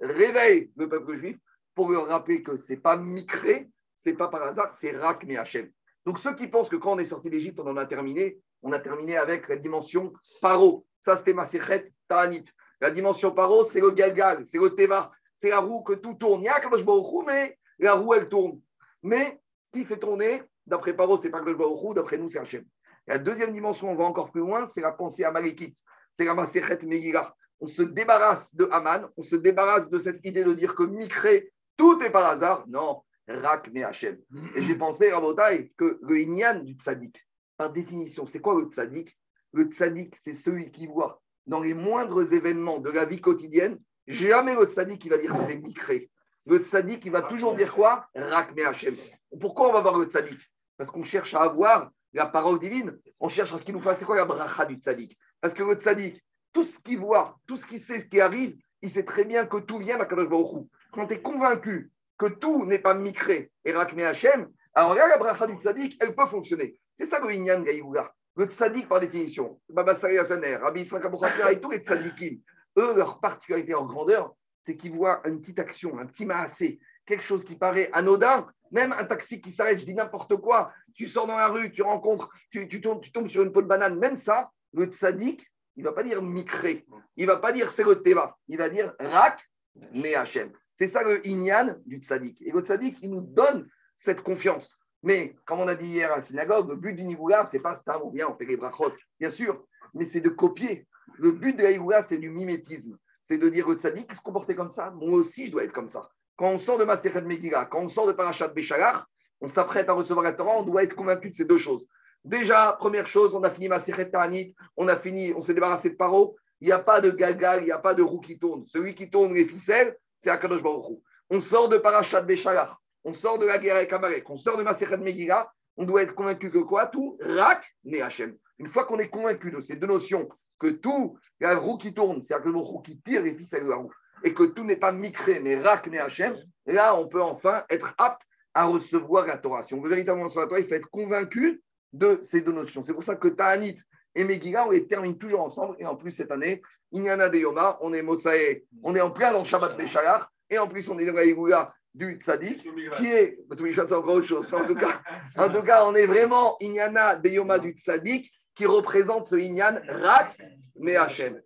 Réveille 0.00 0.72
le 0.74 0.88
peuple 0.88 1.16
juif 1.16 1.36
pour 1.74 1.90
leur 1.90 2.06
rappeler 2.06 2.42
que 2.42 2.56
ce 2.56 2.72
n'est 2.72 2.78
pas 2.78 2.96
micré, 2.96 3.68
ce 3.94 4.08
n'est 4.08 4.16
pas 4.16 4.28
par 4.28 4.40
hasard, 4.40 4.72
c'est 4.72 4.96
Rak 4.96 5.30
Hachem. 5.36 5.70
Donc 6.06 6.18
ceux 6.18 6.34
qui 6.34 6.48
pensent 6.48 6.68
que 6.68 6.76
quand 6.76 6.92
on 6.92 6.98
est 6.98 7.04
sorti 7.04 7.30
d'Égypte, 7.30 7.60
on 7.60 7.66
en 7.68 7.76
a 7.76 7.86
terminé, 7.86 8.38
on 8.62 8.72
a 8.72 8.78
terminé 8.78 9.16
avec 9.16 9.48
la 9.48 9.56
dimension 9.56 10.12
paro. 10.40 10.84
Ça, 11.00 11.16
c'était 11.16 11.32
Maserhet 11.32 11.92
Ta'anit. 12.08 12.44
La 12.80 12.90
dimension 12.90 13.30
paro, 13.32 13.64
c'est 13.64 13.80
le 13.80 13.90
galgal, 13.90 14.44
c'est 14.46 14.58
le 14.58 14.70
teva, 14.70 15.12
c'est 15.36 15.50
la 15.50 15.60
roue 15.60 15.82
que 15.82 15.92
tout 15.92 16.14
tourne. 16.14 16.42
Il 16.42 16.46
y 16.46 16.48
a 16.48 16.60
Baruch 16.60 17.26
mais 17.26 17.58
la 17.78 17.94
roue, 17.94 18.14
elle 18.14 18.28
tourne. 18.28 18.60
Mais 19.02 19.40
qui 19.72 19.84
fait 19.84 19.98
tourner? 19.98 20.42
D'après 20.66 20.94
Paro, 20.94 21.16
c'est 21.16 21.30
pas 21.30 21.42
Baruch 21.42 21.94
d'après 21.94 22.18
nous, 22.18 22.28
c'est 22.28 22.38
Hachem. 22.38 22.64
La 23.06 23.18
deuxième 23.18 23.52
dimension, 23.52 23.90
on 23.90 23.96
va 23.96 24.04
encore 24.04 24.30
plus 24.30 24.40
loin, 24.40 24.68
c'est 24.68 24.80
la 24.80 24.92
pensée 24.92 25.24
amalekite. 25.24 25.76
C'est 26.12 26.24
la 26.24 26.34
Maserhet 26.34 26.78
Megillah. 26.82 27.34
On 27.60 27.66
se 27.66 27.82
débarrasse 27.82 28.54
de 28.54 28.68
Haman, 28.70 29.08
on 29.16 29.22
se 29.22 29.36
débarrasse 29.36 29.88
de 29.88 29.98
cette 29.98 30.24
idée 30.24 30.44
de 30.44 30.52
dire 30.52 30.74
que 30.74 30.82
Mikré, 30.82 31.52
tout 31.76 32.02
est 32.02 32.10
par 32.10 32.26
hasard. 32.26 32.64
Non, 32.68 33.02
Rak 33.28 33.70
Hachem. 33.76 34.18
Et 34.56 34.62
j'ai 34.62 34.74
pensé, 34.74 35.12
Rabotai, 35.12 35.72
que 35.76 35.98
le 36.02 36.20
Inyan 36.20 36.60
du 36.60 36.74
tzaddik, 36.74 37.16
par 37.56 37.72
définition, 37.72 38.26
c'est 38.26 38.40
quoi 38.40 38.58
le 38.58 38.66
tzaddik 38.66 39.16
Le 39.52 39.64
tzaddik, 39.64 40.16
c'est 40.16 40.34
celui 40.34 40.70
qui 40.70 40.86
voit 40.86 41.22
dans 41.46 41.60
les 41.60 41.74
moindres 41.74 42.32
événements 42.32 42.80
de 42.80 42.90
la 42.90 43.04
vie 43.04 43.20
quotidienne, 43.20 43.78
jamais 44.06 44.54
le 44.54 44.64
tzaddik 44.64 45.00
qui 45.00 45.08
va 45.08 45.18
dire 45.18 45.34
c'est 45.46 45.56
Mikré. 45.56 46.10
Le 46.46 46.58
tzaddik, 46.58 47.00
qui 47.00 47.10
va 47.10 47.22
toujours 47.22 47.54
dire 47.54 47.72
quoi? 47.72 48.08
Rak 48.14 48.58
Hachem. 48.58 48.96
Pourquoi 49.40 49.68
on 49.68 49.72
va 49.72 49.80
voir 49.80 49.98
le 49.98 50.06
tzaddik 50.06 50.38
Parce 50.76 50.90
qu'on 50.90 51.04
cherche 51.04 51.34
à 51.34 51.42
avoir 51.42 51.90
la 52.12 52.26
parole 52.26 52.58
divine. 52.58 52.98
On 53.20 53.28
cherche 53.28 53.52
à 53.52 53.58
ce 53.58 53.62
qu'il 53.62 53.74
nous 53.74 53.80
fasse. 53.80 53.98
C'est 53.98 54.04
quoi 54.04 54.16
la 54.16 54.24
bracha 54.24 54.66
du 54.66 54.74
tzaddik 54.74 55.16
Parce 55.40 55.54
que 55.54 55.62
le 55.62 55.74
tzaddik, 55.74 56.22
tout 56.52 56.64
ce 56.64 56.78
qu'il 56.80 56.98
voit, 56.98 57.38
tout 57.46 57.56
ce 57.56 57.66
qu'il 57.66 57.78
sait, 57.78 58.00
ce 58.00 58.06
qui 58.06 58.20
arrive, 58.20 58.56
il 58.82 58.90
sait 58.90 59.04
très 59.04 59.24
bien 59.24 59.46
que 59.46 59.58
tout 59.58 59.78
vient 59.78 59.98
d'Akadosh 59.98 60.28
Baruch 60.28 60.66
Quand 60.92 61.06
tu 61.06 61.14
es 61.14 61.22
convaincu 61.22 61.90
que 62.22 62.34
tout 62.34 62.64
n'est 62.66 62.78
pas 62.78 62.94
mikré 62.94 63.50
et 63.64 63.72
rakme 63.72 64.00
Hachem, 64.00 64.48
alors 64.74 64.94
là, 64.94 65.08
la 65.08 65.18
bracha 65.18 65.46
du 65.46 65.56
elle 66.00 66.14
peut 66.14 66.26
fonctionner. 66.26 66.76
C'est 66.94 67.06
ça 67.06 67.18
le 67.18 67.32
Inyan 67.32 67.62
Gaïouga. 67.62 68.12
Le 68.36 68.46
tzaddik, 68.46 68.88
par 68.88 69.00
définition, 69.00 69.60
Baba 69.68 69.94
Sari 69.94 70.18
Asbaner, 70.18 70.56
Rabbi 70.56 70.82
et 70.82 71.60
tous 71.60 71.70
les 71.70 71.78
tzaddikim, 71.78 72.38
eux, 72.78 72.96
leur 72.96 73.20
particularité 73.20 73.74
en 73.74 73.84
grandeur, 73.84 74.34
c'est 74.62 74.76
qu'ils 74.76 74.92
voient 74.92 75.20
une 75.26 75.40
petite 75.40 75.58
action, 75.58 75.98
un 75.98 76.06
petit 76.06 76.24
maassé, 76.24 76.80
quelque 77.04 77.24
chose 77.24 77.44
qui 77.44 77.56
paraît 77.56 77.90
anodin, 77.92 78.46
même 78.70 78.92
un 78.92 79.04
taxi 79.04 79.40
qui 79.40 79.50
s'arrête, 79.50 79.80
je 79.80 79.84
dis 79.84 79.94
n'importe 79.94 80.36
quoi, 80.36 80.72
tu 80.94 81.08
sors 81.08 81.26
dans 81.26 81.36
la 81.36 81.48
rue, 81.48 81.72
tu 81.72 81.82
rencontres, 81.82 82.30
tu, 82.50 82.80
tombes, 82.80 83.28
sur 83.28 83.42
une 83.42 83.52
peau 83.52 83.60
de 83.60 83.66
banane, 83.66 83.98
même 83.98 84.16
ça, 84.16 84.50
le 84.72 84.86
tzaddik, 84.86 85.44
il 85.76 85.82
ne 85.82 85.88
va 85.88 85.94
pas 85.94 86.04
dire 86.04 86.22
mikré, 86.22 86.86
il 87.16 87.26
ne 87.26 87.32
va 87.32 87.38
pas 87.38 87.52
dire 87.52 87.70
c'est 87.70 87.84
le 87.84 88.00
teva, 88.00 88.38
il 88.48 88.56
va 88.56 88.70
dire 88.70 88.94
rak, 88.98 89.46
mais 89.92 90.14
Hachem. 90.14 90.52
C'est 90.82 90.88
ça 90.88 91.04
le 91.04 91.24
inyan 91.24 91.76
du 91.86 91.98
tzaddik. 91.98 92.38
Et 92.40 92.50
le 92.50 92.60
tzaddik, 92.60 92.98
il 93.02 93.12
nous 93.12 93.20
donne 93.20 93.68
cette 93.94 94.20
confiance. 94.20 94.76
Mais, 95.04 95.36
comme 95.46 95.60
on 95.60 95.68
a 95.68 95.76
dit 95.76 95.86
hier 95.86 96.10
à 96.12 96.16
la 96.16 96.22
synagogue, 96.22 96.70
le 96.70 96.74
but 96.74 96.94
du 96.94 97.04
Nivoula, 97.04 97.46
ce 97.46 97.54
n'est 97.54 97.62
pas 97.62 97.76
stam 97.76 98.02
ou 98.02 98.10
bien 98.10 98.26
on 98.28 98.34
fait 98.34 98.46
les 98.46 98.56
brachot, 98.56 98.92
bien 99.20 99.30
sûr, 99.30 99.64
mais 99.94 100.04
c'est 100.06 100.20
de 100.20 100.28
copier. 100.28 100.88
Le 101.18 101.30
but 101.30 101.56
de 101.56 101.88
la 101.88 102.02
c'est 102.02 102.18
du 102.18 102.30
mimétisme. 102.30 102.98
C'est 103.22 103.38
de 103.38 103.48
dire 103.48 103.68
le 103.68 103.76
tzaddik, 103.76 104.12
se 104.12 104.20
comporter 104.22 104.56
comme 104.56 104.70
ça, 104.70 104.90
moi 104.90 105.10
aussi, 105.10 105.46
je 105.46 105.52
dois 105.52 105.62
être 105.62 105.72
comme 105.72 105.88
ça. 105.88 106.10
Quand 106.34 106.48
on 106.48 106.58
sort 106.58 106.78
de 106.78 106.84
Maserhet 106.84 107.22
Megillah, 107.22 107.66
quand 107.66 107.82
on 107.82 107.88
sort 107.88 108.08
de 108.08 108.12
Parashat 108.12 108.48
Béchalar, 108.48 109.06
on 109.40 109.46
s'apprête 109.46 109.88
à 109.88 109.92
recevoir 109.92 110.24
la 110.24 110.32
Torah, 110.32 110.58
on 110.58 110.64
doit 110.64 110.82
être 110.82 110.96
convaincu 110.96 111.30
de 111.30 111.36
ces 111.36 111.44
deux 111.44 111.58
choses. 111.58 111.86
Déjà, 112.24 112.76
première 112.76 113.06
chose, 113.06 113.36
on 113.36 113.44
a 113.44 113.50
fini 113.50 113.68
Maserhet 113.68 114.10
Ta'anit, 114.10 114.52
on 114.76 114.88
a 114.88 114.96
fini, 114.96 115.32
on 115.32 115.42
s'est 115.42 115.54
débarrassé 115.54 115.90
de 115.90 115.94
Paro. 115.94 116.34
Il 116.60 116.66
n'y 116.66 116.72
a 116.72 116.80
pas 116.80 117.00
de 117.00 117.12
gaga, 117.12 117.58
il 117.58 117.66
n'y 117.66 117.70
a 117.70 117.78
pas 117.78 117.94
de 117.94 118.02
roue 118.02 118.20
qui 118.20 118.36
tourne. 118.36 118.66
Celui 118.66 118.96
qui 118.96 119.08
tourne 119.10 119.32
les 119.32 119.44
ficelles, 119.44 119.96
c'est 120.22 120.30
Akadosh 120.30 120.62
Baruch 120.62 121.00
On 121.30 121.40
sort 121.40 121.68
de 121.68 121.78
Parashat 121.78 122.22
Béchalar, 122.22 122.80
on 123.04 123.12
sort 123.12 123.38
de 123.38 123.46
la 123.46 123.58
guerre 123.58 123.76
avec 123.76 123.92
Amalek, 123.92 124.28
on 124.30 124.36
sort 124.36 124.56
de 124.56 124.62
Maserhet 124.62 124.98
Megillah, 124.98 125.52
on 125.76 125.84
doit 125.84 126.02
être 126.02 126.14
convaincu 126.14 126.50
que 126.50 126.58
quoi? 126.58 126.86
Tout, 126.86 127.18
Rak, 127.20 127.64
mais 127.84 128.00
Hachem. 128.00 128.36
Une 128.58 128.68
fois 128.68 128.84
qu'on 128.84 128.98
est 128.98 129.08
convaincu 129.08 129.50
de 129.50 129.60
ces 129.60 129.76
deux 129.76 129.86
notions, 129.86 130.28
que 130.58 130.68
tout, 130.68 131.18
la 131.40 131.56
roue 131.56 131.76
qui 131.76 131.92
tourne, 131.92 132.22
c'est 132.22 132.34
Akadosh 132.34 132.52
Baruch 132.54 132.84
qui 132.84 133.00
tire 133.00 133.22
les 133.22 133.34
ficelles 133.34 133.64
de 133.64 133.70
la 133.70 133.76
roue, 133.76 133.92
et 134.22 134.32
que 134.32 134.44
tout 134.44 134.64
n'est 134.64 134.76
pas 134.76 134.92
micré, 134.92 135.40
mais 135.40 135.58
Rak, 135.58 135.88
mais 135.88 135.98
Hachem, 135.98 136.36
là, 136.66 136.94
on 136.94 137.08
peut 137.08 137.22
enfin 137.22 137.64
être 137.68 137.94
apte 137.98 138.22
à 138.54 138.66
recevoir 138.66 139.26
la 139.26 139.38
Torah. 139.38 139.62
Si 139.62 139.74
on 139.74 139.80
veut 139.80 139.88
véritablement 139.88 140.26
recevoir 140.26 140.46
la 140.46 140.48
Torah, 140.50 140.60
il 140.60 140.68
faut 140.68 140.74
être 140.74 140.90
convaincu 140.90 141.62
de 141.92 142.20
ces 142.22 142.42
deux 142.42 142.52
notions. 142.52 142.82
C'est 142.82 142.94
pour 142.94 143.02
ça 143.02 143.16
que 143.16 143.28
Ta'anit 143.28 143.78
et 144.14 144.24
Megillah, 144.24 144.66
on 144.66 144.70
les 144.70 144.86
termine 144.86 145.18
toujours 145.18 145.40
ensemble. 145.40 145.74
Et 145.78 145.86
en 145.86 145.96
plus, 145.96 146.10
cette 146.10 146.30
année, 146.30 146.62
Inyana 146.92 147.28
de 147.28 147.38
Yoma, 147.38 147.78
on 147.80 147.92
est 147.92 148.02
Motsae, 148.02 148.62
on 148.82 148.94
est 148.94 149.00
en 149.00 149.10
plein 149.10 149.32
dans 149.32 149.44
Shabbat 149.44 149.76
Béchalar. 149.76 150.30
Et 150.50 150.58
en 150.58 150.68
plus, 150.68 150.88
on 150.88 150.98
est 150.98 151.06
dans 151.06 151.14
la 151.14 151.72
du 151.94 152.14
Tzadik, 152.14 152.66
qui 152.96 153.06
est. 153.06 153.38
c'est 153.74 153.92
encore 153.92 154.14
autre 154.14 154.26
chose. 154.26 154.52
En 154.54 154.64
tout, 154.64 154.74
cas, 154.74 155.00
en 155.36 155.50
tout 155.50 155.62
cas, 155.62 155.84
on 155.86 155.94
est 155.94 156.06
vraiment 156.06 156.56
Inyana 156.60 157.16
de 157.16 157.28
Yoma 157.28 157.58
du 157.58 157.72
Tzadik, 157.72 158.32
qui 158.54 158.66
représente 158.66 159.26
ce 159.26 159.36
Inyan 159.36 159.80
Rak 159.88 160.38
mais 160.76 160.96
Hachem. 160.96 161.40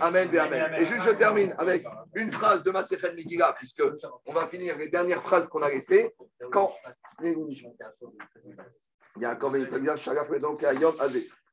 Amen, 0.00 0.38
amen. 0.38 0.74
Et 0.78 0.84
juste, 0.84 1.02
je 1.04 1.10
termine 1.10 1.54
avec 1.58 1.84
une 2.14 2.32
phrase 2.32 2.62
de 2.62 2.70
Masechet 2.70 3.14
Megillah, 3.14 3.54
puisque 3.58 3.82
on 4.26 4.32
va 4.32 4.46
finir 4.48 4.78
les 4.78 4.88
dernières 4.88 5.22
phrases 5.22 5.48
qu'on 5.48 5.62
a 5.62 5.68
laissées. 5.68 6.14
Quand. 6.50 6.72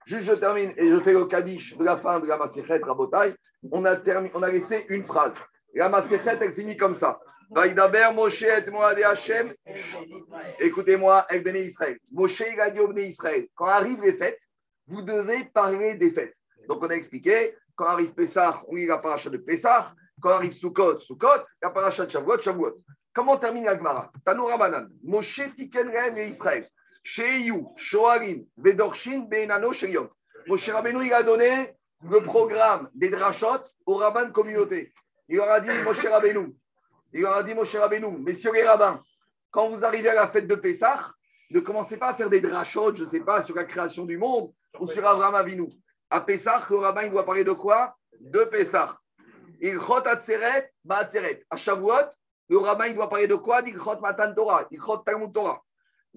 Juste, 0.08 0.24
je 0.24 0.40
termine 0.40 0.72
et 0.78 0.90
je 0.90 1.00
fais 1.02 1.12
le 1.12 1.26
Kaddish 1.26 1.76
de 1.76 1.84
la 1.84 1.98
fin 1.98 2.22
de 2.22 2.28
la 2.28 2.38
Maserhet 2.38 2.80
Rabotai. 2.82 3.36
On 3.74 3.84
a, 3.84 3.98
on 4.34 4.42
a 4.42 4.50
laissé 4.50 4.86
une 4.88 5.04
phrase. 5.04 5.36
La 5.74 5.90
Maserhet, 5.90 6.38
elle 6.40 6.54
finit 6.54 6.78
comme 6.78 6.96
ça. 6.96 7.20
Écoutez-moi, 10.62 11.20
avec 11.30 11.44
Béné 11.44 11.64
Israël. 11.64 11.98
Moshe, 12.10 12.42
il 12.54 12.62
a 12.62 12.70
dit 12.70 12.80
au 12.80 12.96
Israël 12.96 13.48
quand 13.54 13.66
arrivent 13.66 14.02
les 14.02 14.14
fêtes, 14.14 14.40
vous 14.88 15.02
devez 15.02 15.44
parler 15.54 15.96
des 15.96 16.12
fêtes. 16.12 16.38
Donc, 16.70 16.82
on 16.82 16.88
a 16.90 16.94
expliqué 16.94 17.54
quand 17.76 17.88
arrive 17.88 18.14
Pessah, 18.14 18.64
on 18.70 18.76
lit 18.76 18.86
la 18.86 19.00
paracha 19.00 19.30
de 19.30 19.38
Pessah. 19.38 19.94
Quand 20.22 20.30
arrive 20.30 20.54
Sukkot, 20.54 21.00
Sukkot, 21.02 21.44
la 21.62 21.70
paracha 21.70 22.06
de 22.06 22.12
Shavuot, 22.12 22.40
Shavuot. 22.40 22.82
Comment 23.14 23.38
termine 23.38 23.66
la 23.66 23.78
Gemara? 23.78 24.10
Tanoura 24.26 24.58
Banan. 24.58 24.88
Moshe 25.04 25.54
Tiken 25.54 25.92
Israël. 26.18 26.66
Sheyu, 27.10 27.70
Shoarim, 27.78 28.46
Vedorshin, 28.58 29.30
Benano, 29.30 29.72
Sheyom. 29.72 30.10
Moshe 30.46 30.70
Rabbeinu, 30.70 31.06
il 31.06 31.14
a 31.14 31.24
donné 31.24 31.74
le 32.04 32.20
programme 32.20 32.90
des 32.94 33.10
drachot 33.10 33.64
aux 33.86 33.96
rabbins 33.96 34.26
de 34.26 34.34
communauté. 34.34 34.92
Il 35.30 35.38
leur 35.38 35.50
a 35.50 35.62
dit, 35.62 35.72
Moshe 35.86 36.06
Rabbeinu, 36.06 36.54
il 37.14 37.22
leur 37.22 37.38
a 37.38 37.44
dit, 37.44 37.54
Moshe 37.54 37.74
Rabbeinu, 37.78 38.18
messieurs 38.20 38.52
les 38.52 38.64
rabbins, 38.64 39.02
quand 39.52 39.70
vous 39.70 39.86
arrivez 39.86 40.10
à 40.10 40.16
la 40.16 40.28
fête 40.28 40.48
de 40.48 40.56
Pessah, 40.56 41.14
ne 41.52 41.62
commencez 41.62 41.96
pas 41.96 42.10
à 42.10 42.14
faire 42.14 42.30
des 42.30 42.42
drachot, 42.42 42.94
je 42.94 43.06
ne 43.06 43.10
sais 43.10 43.22
pas, 43.22 43.42
sur 43.42 43.56
la 43.56 43.64
création 43.64 44.04
du 44.04 44.18
monde 44.18 44.52
ou 44.78 44.86
sur 44.86 45.08
Abraham 45.08 45.36
Avinu. 45.36 45.70
À 46.10 46.20
Pessah, 46.20 46.68
le 46.70 46.76
rabbin, 46.76 47.04
il 47.04 47.12
doit 47.12 47.26
parler 47.26 47.46
de 47.46 47.54
quoi? 47.54 47.96
De 48.20 48.44
Pessah. 48.44 48.98
Il 49.62 49.80
chot 49.80 50.06
atzeret, 50.06 50.74
ba'atzeret. 50.84 51.46
À 51.50 51.56
Shavuot, 51.56 52.10
le 52.50 52.58
rabbin, 52.58 52.88
il 52.88 52.96
doit 52.96 53.10
parler 53.10 53.28
de 53.28 53.36
quoi? 53.36 53.62
D'ilchot 53.62 54.02
matan 54.02 54.34
Torah, 54.36 54.68
ilchot 54.72 54.98
talmud 54.98 55.32
Torah. 55.34 55.64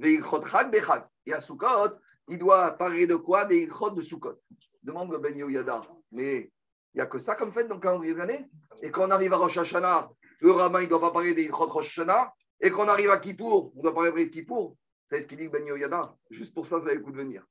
Et 0.02 1.32
à 1.32 1.40
Sukkot, 1.40 1.96
il 2.28 2.38
doit 2.38 2.72
parler 2.72 3.06
de 3.06 3.16
quoi? 3.16 3.44
Des 3.44 3.62
ilchot 3.62 3.90
de 3.90 4.02
Sukkot. 4.02 4.40
Demande 4.82 5.12
le 5.12 5.18
Ben 5.18 5.36
Yehoyada. 5.36 5.82
Mais 6.12 6.50
il 6.94 6.96
n'y 6.96 7.00
a 7.00 7.06
que 7.06 7.18
ça 7.18 7.34
comme 7.34 7.52
fait 7.52 7.64
dans 7.64 7.74
le 7.74 7.80
calendrier 7.80 8.14
de 8.14 8.18
l'année. 8.18 8.48
Et 8.82 8.90
quand 8.90 9.06
on 9.06 9.10
arrive 9.10 9.32
à 9.32 9.36
Rosh 9.36 9.58
Hashanah, 9.58 10.10
le 10.40 10.52
rabbin, 10.52 10.80
il 10.80 10.84
ne 10.84 10.88
doit 10.88 11.00
pas 11.00 11.10
parler 11.10 11.34
des 11.34 11.44
ilchot 11.44 11.66
Rosh 11.66 11.98
Hashanah. 11.98 12.32
Et 12.60 12.70
quand 12.70 12.84
on 12.84 12.88
arrive 12.88 13.10
à 13.10 13.18
Kippour, 13.18 13.72
on 13.76 13.82
doit 13.82 13.94
parler 13.94 14.26
de 14.26 14.30
Kippour. 14.30 14.76
C'est 15.06 15.20
ce 15.20 15.26
qu'il 15.26 15.38
dit 15.38 15.48
Ben 15.48 15.64
Yehoyada. 15.64 16.14
Juste 16.30 16.54
pour 16.54 16.66
ça, 16.66 16.78
ça 16.78 16.86
va 16.86 16.94
le 16.94 17.00
coup 17.00 17.12
de 17.12 17.16
venir. 17.16 17.44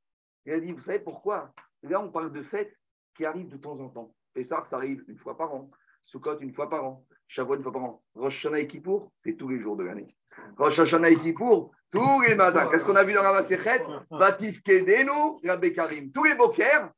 Il 0.46 0.54
a 0.54 0.60
dit, 0.60 0.72
vous 0.72 0.82
savez 0.82 1.00
pourquoi? 1.00 1.54
Là, 1.84 2.02
on 2.02 2.10
parle 2.10 2.32
de 2.32 2.42
fêtes 2.42 2.76
qui 3.16 3.26
arrivent 3.26 3.50
de 3.50 3.58
temps 3.58 3.80
en 3.80 3.90
temps. 3.90 4.14
Pessah, 4.34 4.64
ça 4.64 4.78
arrive 4.78 5.04
une 5.08 5.18
fois 5.18 5.38
par 5.38 5.54
an. 5.54 5.70
Sukkot, 6.02 6.40
une 6.40 6.54
fois 6.54 6.70
par 6.70 6.86
an. 6.86 7.06
Shavuot, 7.28 7.58
une 7.58 7.64
fois 7.64 7.74
par 7.74 7.84
an. 7.84 8.04
Rosh 8.16 8.46
Hashanah 8.46 8.60
et 8.60 8.68
Kippour, 8.68 9.12
c'est 9.20 9.36
tous 9.36 9.50
les 9.50 9.60
jours 9.60 9.76
de 9.76 9.84
l'année. 9.84 10.16
Rosh 10.58 10.80
Hashanah 10.80 11.10
et 11.10 11.18
Kippour, 11.18 11.72
tous 11.92 12.22
les 12.22 12.36
matins. 12.36 12.68
Qu'est-ce 12.72 12.84
qu'on 12.84 12.96
a 12.96 13.04
vu 13.04 13.14
dans 13.14 13.24
la 13.24 13.34
Maserhet 13.34 13.84
Batif 14.12 14.62
Kedenu, 14.64 15.38
Rabbe 15.46 15.72
Karim. 15.74 16.12
Tous 16.12 16.24
les 16.24 16.36
bokers, 16.36 16.90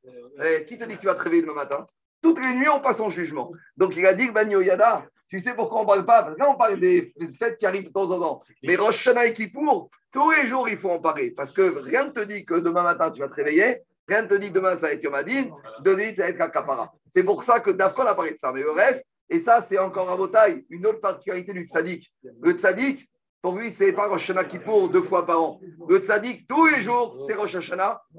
eh, 0.43 0.65
qui 0.65 0.77
te 0.77 0.83
dit 0.86 0.95
que 0.95 1.01
tu 1.01 1.07
vas 1.07 1.15
te 1.15 1.24
réveiller 1.24 1.43
demain 1.43 1.53
matin? 1.53 1.86
Toutes 2.21 2.39
les 2.39 2.53
nuits, 2.53 2.69
on 2.69 2.81
passe 2.81 3.00
en 3.00 3.10
jugement. 3.10 3.51
Donc, 3.77 3.95
il 3.95 4.05
a 4.05 4.13
dit, 4.13 4.29
Banyo 4.29 4.62
Yada, 4.62 5.05
tu 5.27 5.39
sais 5.39 5.53
pourquoi 5.53 5.79
on 5.79 5.83
ne 5.83 5.88
parle 5.88 6.05
pas? 6.05 6.24
Parce 6.24 6.36
que 6.36 6.39
là, 6.39 6.50
on 6.50 6.55
parle 6.55 6.79
des, 6.79 7.13
fêtes 7.39 7.57
qui 7.57 7.65
arrivent 7.65 7.88
de 7.88 7.93
temps 7.93 8.12
en 8.12 8.19
temps. 8.19 8.39
Mais 8.63 8.75
Rosh 8.75 9.07
Hashanah 9.07 9.27
et 9.27 9.33
Kippour, 9.33 9.89
tous 10.12 10.31
les 10.31 10.45
jours, 10.45 10.67
il 10.69 10.77
faut 10.77 10.89
en 10.91 11.00
parler. 11.00 11.31
Parce 11.31 11.51
que 11.51 11.62
rien 11.62 12.05
ne 12.05 12.10
te 12.10 12.19
dit 12.19 12.45
que 12.45 12.55
demain 12.55 12.83
matin, 12.83 13.12
tu 13.12 13.21
vas 13.21 13.29
te 13.29 13.36
réveiller. 13.36 13.81
Rien 14.07 14.24
ne 14.24 14.27
te 14.27 14.33
dit 14.33 14.50
que 14.50 14.53
demain, 14.53 14.75
ça 14.75 14.88
va 14.88 14.93
être 14.93 15.03
Yomadine. 15.03 15.51
Demain, 15.79 16.13
ça 16.15 16.24
va 16.24 16.29
être 16.29 16.41
Akapara. 16.41 16.91
C'est 17.07 17.24
pour 17.24 17.43
ça 17.43 17.62
que 17.62 17.71
Dafkol 17.71 18.07
a 18.07 18.13
parlé 18.13 18.33
de 18.33 18.38
ça. 18.38 18.51
Mais 18.51 18.62
le 18.62 18.71
reste, 18.71 19.05
et 19.29 19.39
ça, 19.39 19.62
c'est 19.62 19.77
encore 19.77 20.12
à 20.12 20.27
taille, 20.27 20.65
une 20.69 20.86
autre 20.86 21.00
particularité 21.00 21.53
du 21.53 21.63
tzaddik. 21.63 22.12
Le 22.41 22.51
tzaddik, 22.51 23.10
pour 23.41 23.57
lui, 23.57 23.71
c'est 23.71 23.93
pas 23.93 24.07
Rosh 24.07 24.29
Hashanah 24.29 24.45
Kippour 24.45 24.89
deux 24.89 25.01
fois 25.01 25.25
par 25.25 25.41
an. 25.41 25.60
Le 25.89 25.98
tzaddik, 25.98 26.48
tous 26.48 26.67
les 26.67 26.81
jours, 26.81 27.24
c'est 27.25 27.33
Rosh. 27.33 27.57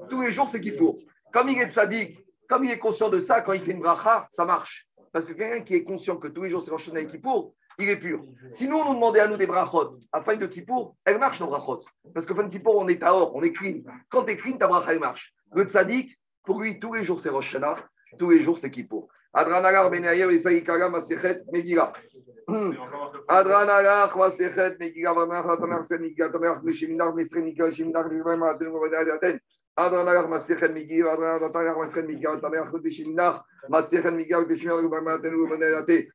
Tous 0.09 0.21
les 0.21 0.31
jours, 0.31 0.49
c'est 0.49 0.59
Kippour. 0.59 0.97
Comme 1.31 1.49
il 1.49 1.59
est 1.59 1.71
tzaddik, 1.71 2.17
comme 2.49 2.63
il 2.65 2.71
est 2.71 2.79
conscient 2.79 3.09
de 3.09 3.19
ça, 3.19 3.41
quand 3.41 3.53
il 3.53 3.61
fait 3.61 3.71
une 3.71 3.79
bracha, 3.79 4.25
ça 4.27 4.45
marche. 4.45 4.87
Parce 5.11 5.25
que 5.25 5.33
quelqu'un 5.33 5.63
qui 5.63 5.75
est 5.75 5.83
conscient 5.83 6.17
que 6.17 6.27
tous 6.27 6.43
les 6.43 6.49
jours, 6.49 6.61
c'est 6.61 6.71
Rosh 6.71 6.89
Hashanah 6.89 7.01
et 7.01 7.07
il 7.79 7.89
est 7.89 7.97
pur. 7.97 8.23
Si 8.51 8.67
nous, 8.67 8.77
on 8.77 8.89
nous 8.89 8.95
demandait 8.95 9.21
à 9.21 9.27
nous 9.27 9.37
des 9.37 9.47
brachot, 9.47 9.97
à 10.11 10.21
fin 10.21 10.35
de 10.35 10.45
Kippour, 10.45 10.95
elle 11.05 11.17
marche 11.17 11.39
nos 11.39 11.47
brachot. 11.47 11.79
Parce 12.13 12.25
que 12.25 12.35
fin 12.35 12.43
de 12.43 12.49
Kippour, 12.49 12.75
on 12.77 12.87
est 12.87 13.01
à 13.01 13.15
or, 13.15 13.35
on 13.35 13.41
est 13.41 13.53
clean. 13.53 13.81
Quand 14.09 14.25
tu 14.25 14.31
es 14.31 14.37
clean, 14.37 14.57
ta 14.57 14.67
bracha, 14.67 14.91
elle 14.91 14.99
marche. 14.99 15.33
Le 15.53 15.63
tzaddik, 15.63 16.19
pour 16.43 16.61
lui, 16.61 16.79
tous 16.79 16.93
les 16.93 17.03
jours, 17.03 17.21
c'est 17.21 17.29
Rosh 17.29 17.55
tous 18.19 18.29
les 18.29 18.43
jours, 18.43 18.57
c'est 18.57 18.69
Kippour. 18.69 19.07
Adranagar 19.33 19.89
Benayev 19.89 20.31
et 20.31 20.37
Saïkaga 20.39 20.89
Masechet 20.89 21.43
Megillah. 21.51 21.93
Adranagar 23.27 24.15
Masechet 24.15 24.79
Megillah 24.79 25.13
Vanach 25.13 25.57
Tamer 25.59 25.83
Sen 25.83 26.01
Megillah 26.01 26.31
Tamer 26.31 26.61
Megillah 26.63 26.73
Shiminar 26.73 27.13
Megillah 27.13 27.71
Aten 28.51 28.71
Megillah 28.71 29.39
Adranagar 29.75 30.27
Masechet 30.27 30.71
Adranagar 31.13 31.51
Tamer 32.41 32.65
Aten 35.81 36.07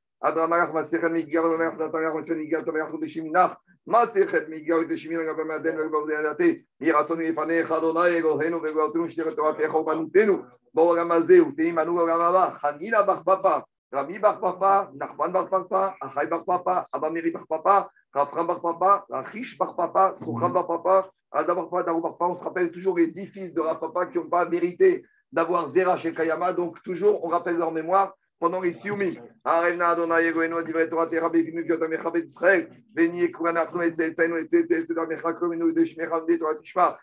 Rami 13.90 14.18
Bar 14.18 14.38
Papa, 14.38 14.90
Nachman 14.94 15.32
Bar 15.32 15.48
Papa, 15.48 15.96
Achai 16.02 16.26
Bar 16.26 16.44
Papa, 16.44 16.86
Abamiri 16.92 17.30
Bar 17.30 17.46
Papa, 17.48 17.90
Rafram 18.12 18.46
Bar 18.46 18.60
Papa, 18.60 19.06
Rachish 19.08 19.56
Bar 19.56 19.74
Papa, 19.76 20.14
Sokham 20.16 20.52
Bar 20.52 20.66
Papa, 20.66 21.10
Adam 21.32 21.54
Bar 21.54 21.70
Papa, 21.70 21.82
Darou 21.84 22.00
Bar 22.02 22.18
Papa. 22.18 22.32
On 22.32 22.36
se 22.36 22.44
rappelle 22.44 22.70
toujours 22.70 22.98
les 22.98 23.06
dix 23.06 23.26
fils 23.26 23.54
de 23.54 23.60
Raf 23.62 23.80
qui 24.12 24.18
n'ont 24.18 24.28
pas 24.28 24.44
mérité 24.44 25.06
d'avoir 25.32 25.68
Zera 25.68 25.96
chez 25.96 26.12
Kayama. 26.12 26.52
Donc, 26.52 26.82
toujours, 26.82 27.24
on 27.24 27.28
rappelle 27.28 27.56
leur 27.56 27.72
mémoire 27.72 28.14
pendant 28.38 28.60
les 28.60 28.72
Sioumi. 28.72 29.18
Arevna 29.44 29.88
Adonai 29.90 30.26
Egoeno 30.26 30.62
Divrei 30.62 30.88
Torah 30.88 31.06
Terabi 31.06 31.44
Kinu 31.44 31.64
Kyota 31.64 31.88
Mechabet 31.88 32.26
Israël, 32.26 32.68
Veni 32.94 33.30
Kurana 33.30 33.62
Achnu 33.62 33.82
et 33.82 33.94
Zetzainu 33.94 34.36
et 34.38 34.48
Zetzainu 34.50 35.06
Mechakom 35.08 35.52
Inu 35.52 35.72
Deshmecham 35.72 36.26
De 36.26 36.36
Torah 36.36 36.98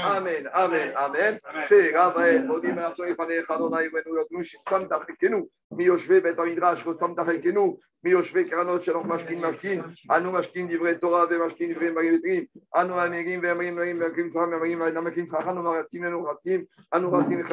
Amen, 0.00 0.48
Amen, 0.54 0.92
Amen. 0.96 1.38
C'est 1.68 1.92
Rabbi, 1.92 2.48
Odim 2.48 2.76
Rachoy 2.78 3.14
Fanech 3.14 3.50
Adonai 3.50 3.90
Benu 3.90 4.16
Yotnush, 4.16 4.56
Samtachekenu, 4.66 5.46
Miyoshve 5.74 6.22
Bet 6.22 6.38
Amidrash, 6.38 6.82
Samtachekenu, 6.84 7.76
Miyoshve 8.02 8.48
Karanot, 8.48 8.82
Shalom 8.82 9.06
Mashkin 9.06 9.40
Mashkin, 9.40 9.84
Anu 10.08 10.32
Mashkin 10.32 10.68
Divrei 10.70 10.98
Torah, 10.98 11.26
Vemashkin 11.28 11.68
Divrei 11.68 11.92
Magivitrim, 11.92 12.48
Anu 12.74 12.94
Amirim, 12.94 13.42
Veamirim, 13.42 13.76
Veamirim, 13.76 14.00
Veamirim, 14.00 14.40
Veamirim, 14.40 15.20
Veamirim, 15.20 15.36
Veamirim, 15.36 16.30
Veamirim, 16.32 16.66
Veamirim, 16.90 17.20
Veamirim, 17.20 17.46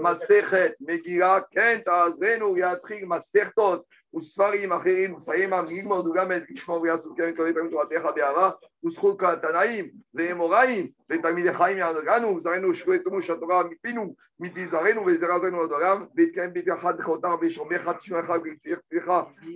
Maserhet, 0.00 0.74
Megillah, 0.80 1.42
Kent, 1.50 1.86
Azrenu, 1.86 2.56
Yatrig, 2.56 3.04
Masertot. 3.06 3.84
וספרים 4.15 4.73
אחרים, 4.73 5.15
וסיים 5.15 5.53
ללמוד 5.53 6.07
וגם 6.07 6.31
את 6.31 6.43
לשמור 6.49 6.81
ויעשו 6.81 7.15
כן 7.17 7.35
כבד 7.35 7.51
תלמיד 7.51 7.71
תורתך 7.71 8.07
בהערה, 8.15 8.51
וזכות 8.85 9.19
כתנאים 9.19 9.89
ואמוראים 10.13 10.87
ותלמידי 11.11 11.53
חיים 11.53 11.77
יענגנו, 11.77 12.35
וזרענו 12.35 12.73
שקו 12.73 12.93
עצמו 12.93 13.21
שהתורה 13.21 13.63
מפינו, 13.63 14.15
מפי 14.39 14.67
זרענו 14.67 15.05
וזרע 15.05 15.39
זרענו 15.39 15.61
עד 15.61 15.71
עולם, 15.71 16.05
והתקיים 16.15 16.53
בית 16.53 16.67
אחד 16.79 16.99
לכותם 16.99 17.35
וישומך 17.41 17.91
תשמעך 17.99 18.31
ויצירך 18.43 19.07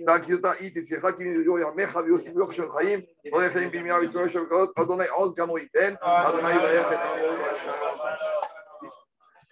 והגזירתה 0.06 0.50
היא 0.50 0.70
תצליח 0.74 1.02
כי 1.16 1.24
מנדור 1.24 1.58
ימיך 1.58 1.96
ויוסיף 2.04 2.36
יוך 2.36 2.54
של 2.54 2.72
חיים, 2.72 3.00
הולך 3.30 3.56
להם 3.56 3.70
בימיה 3.70 3.98
וישראל 3.98 4.28
של 4.28 4.44
קרות, 4.44 4.72
אדוני 4.78 5.08
עוז 5.08 5.34
גם 5.34 5.48
הוא 5.48 5.58
ייתן, 5.58 5.94
אדוני 6.02 6.54
יברך 6.54 6.92
את 6.92 6.98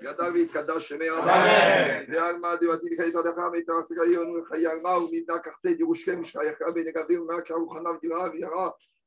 Yadavid 0.03 0.49
Kadash 0.49 0.91
Amen. 0.91 2.05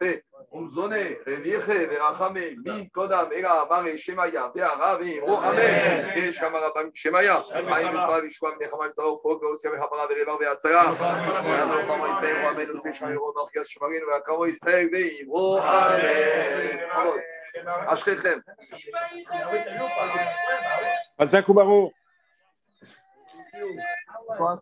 khayari 0.00 0.22
Umzone, 0.54 1.16
Reviche, 1.26 1.88
Verachame, 1.88 2.56
Mi, 2.64 2.88
Kodam, 2.94 3.32
Ega, 3.32 3.66
Mare, 3.68 3.96
Shemaya, 3.98 4.52
Ve'aravi, 4.54 5.20
O 5.26 5.36
Amen, 5.36 6.16
Yesh 6.16 6.38
Kamarabam, 6.38 6.92
Shemaya, 6.94 7.42
Haim 7.50 7.96
Vishwam, 8.22 8.54
Nechama, 8.60 8.86
Ve'atzara, 10.38 10.94
Ve'ano, 10.94 11.76
Amen, 11.88 12.68
Ose, 12.70 13.32
Norkias, 13.34 13.68
Shemarin, 13.68 14.02
Ve'akamo. 14.06 14.46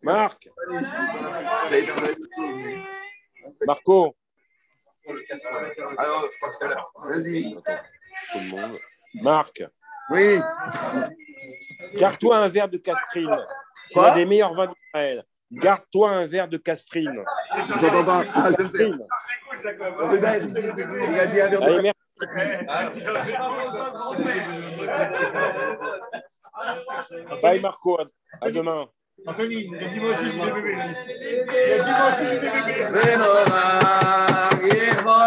Marc. 0.03 0.38
Marco. 3.66 4.14
Alors, 5.99 6.29
vas-y. 7.09 7.55
Tout 7.55 8.38
le 8.38 8.51
monde. 8.51 8.79
Marc, 9.23 9.62
Oui. 10.11 10.38
garde-toi 11.95 12.37
un 12.38 12.49
verre 12.49 12.69
de 12.69 12.79
castrine. 12.79 13.37
C'est 13.87 13.95
Quoi 13.95 14.11
un 14.12 14.15
des 14.15 14.25
meilleurs 14.27 14.55
vins 14.55 14.67
d'Israël. 14.69 15.25
Garde-toi 15.51 16.11
un 16.11 16.27
verre 16.27 16.49
de 16.49 16.57
castrine. 16.57 17.23
J'entends 17.67 18.05
pas. 18.05 18.25
Ah, 18.35 18.51
je 18.59 18.62
le 18.62 18.69
fais. 18.71 18.91
Castrine. 18.91 19.07
Ruben, 19.99 20.49
il 21.12 21.21
a 21.21 21.27
dit 21.27 21.41
un 21.41 21.49
verre 21.49 21.61
de 21.61 21.65
Allez, 21.65 21.83
merci. 21.83 21.99
Bye 27.43 27.61
Marco, 27.61 27.99
à- 28.01 28.07
à 28.41 28.51
demain. 28.51 28.87
Anthony, 29.27 29.67
il 29.71 29.77
a 29.85 29.87
dit 29.88 30.01
moi 30.01 30.11
aussi 30.11 30.31
j'ai 30.31 30.41
des 30.41 30.53
bébés. 30.53 30.77
Il 30.77 31.73
a 31.73 31.79
dit 31.85 31.91
moi 31.91 32.09
aussi 32.09 32.27
j'ai 32.27 32.38
des 32.38 32.51
bébés. 32.51 32.87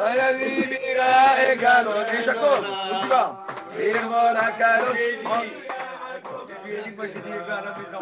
Olha-lhe, 0.00 0.66
mira, 0.66 1.38
é 1.38 1.54
garoto. 1.56 2.10
Deixa 2.10 2.34
como? 2.34 2.66
Irmão, 3.02 3.46
irmão 3.78 4.34
na 4.34 4.50
garoto. 4.50 4.94
Língua 6.64 7.08
de 7.08 7.20
garabizão. 7.20 8.00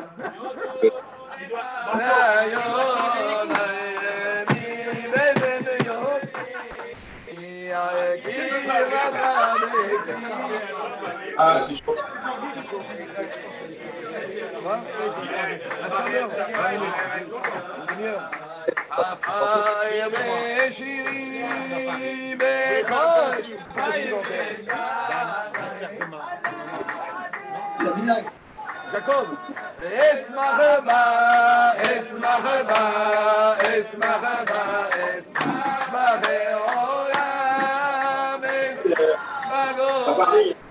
Jacob, 28.92 29.38
es 29.80 30.30
mahaba, 30.30 31.74
es 31.82 32.12
mahaba, 32.18 33.56
es 33.74 33.96
mahaba, 33.96 34.88
es. 35.16 35.32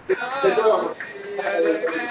Gracias. 0.07 2.11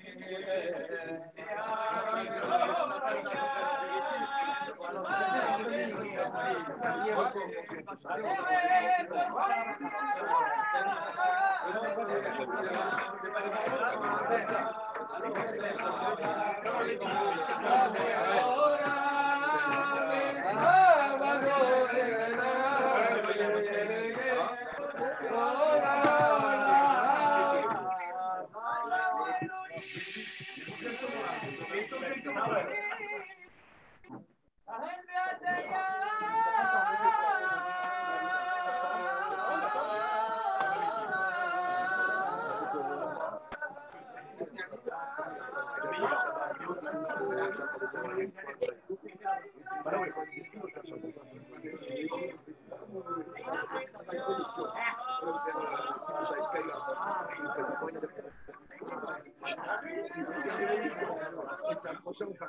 À 6.21 6.29
Paris. 6.29 6.61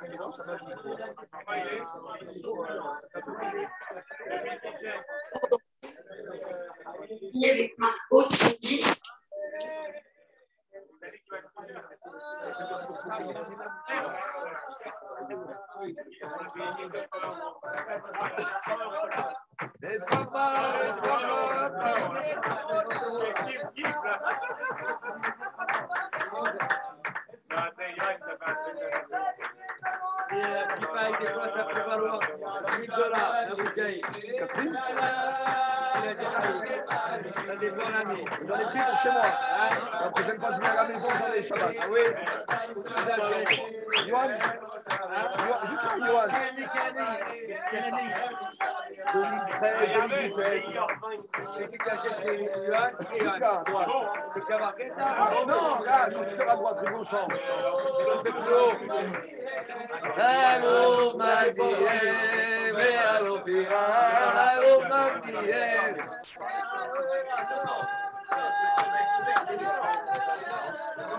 D'accord. 0.09 0.33
Esmaraba, 18.37 19.12
Et 30.33 30.45
euh, 30.45 30.65
ce 30.67 30.75
des 31.19 31.31
fois, 31.31 31.47
ça 31.55 31.63
peut 31.65 31.81
valoir 31.87 32.19
1000 32.79 32.89
dollars. 32.89 33.33
Catherine, 34.39 34.75
ah, 38.75 38.97
chez 38.97 39.09
moi. 39.11 39.21
La 40.01 40.09
prochaine 40.09 40.39
fois 40.39 40.49
je 40.55 40.59
viens 40.61 40.71
à 40.71 40.75
la 40.75 40.83
maison, 40.87 41.07
j'en 41.19 41.31
ai 41.33 41.43
Shabbat. 41.43 41.75
Ah 41.79 41.85
oui, 41.89 42.01
Yohan- 44.07 44.39
juste 45.67 45.85
un 45.93 45.97
Yohan. 46.07 46.27
2013, 49.13 50.09
2017. 50.09 50.63
C'est 51.55 51.69
qui 51.69 51.77
qui 51.77 51.89
achète 51.89 52.17
chez 52.21 52.49
C'est 53.01 53.19
Jusqu'à 53.19 53.51
à 53.51 53.63
droite. 53.63 53.89
Non, 55.47 55.83
là, 55.83 56.09
quand 56.11 56.25
tu 56.25 56.41
à 56.41 56.55
droite, 56.55 56.77
rue 56.81 56.95
Longchamp. 59.69 60.19
Allô, 60.19 61.17
Madier, 61.17 62.73
mais 62.73 62.95
allô, 62.97 63.39
Pira, 63.41 63.77
allô, 64.51 64.81
Madier. 64.89 65.95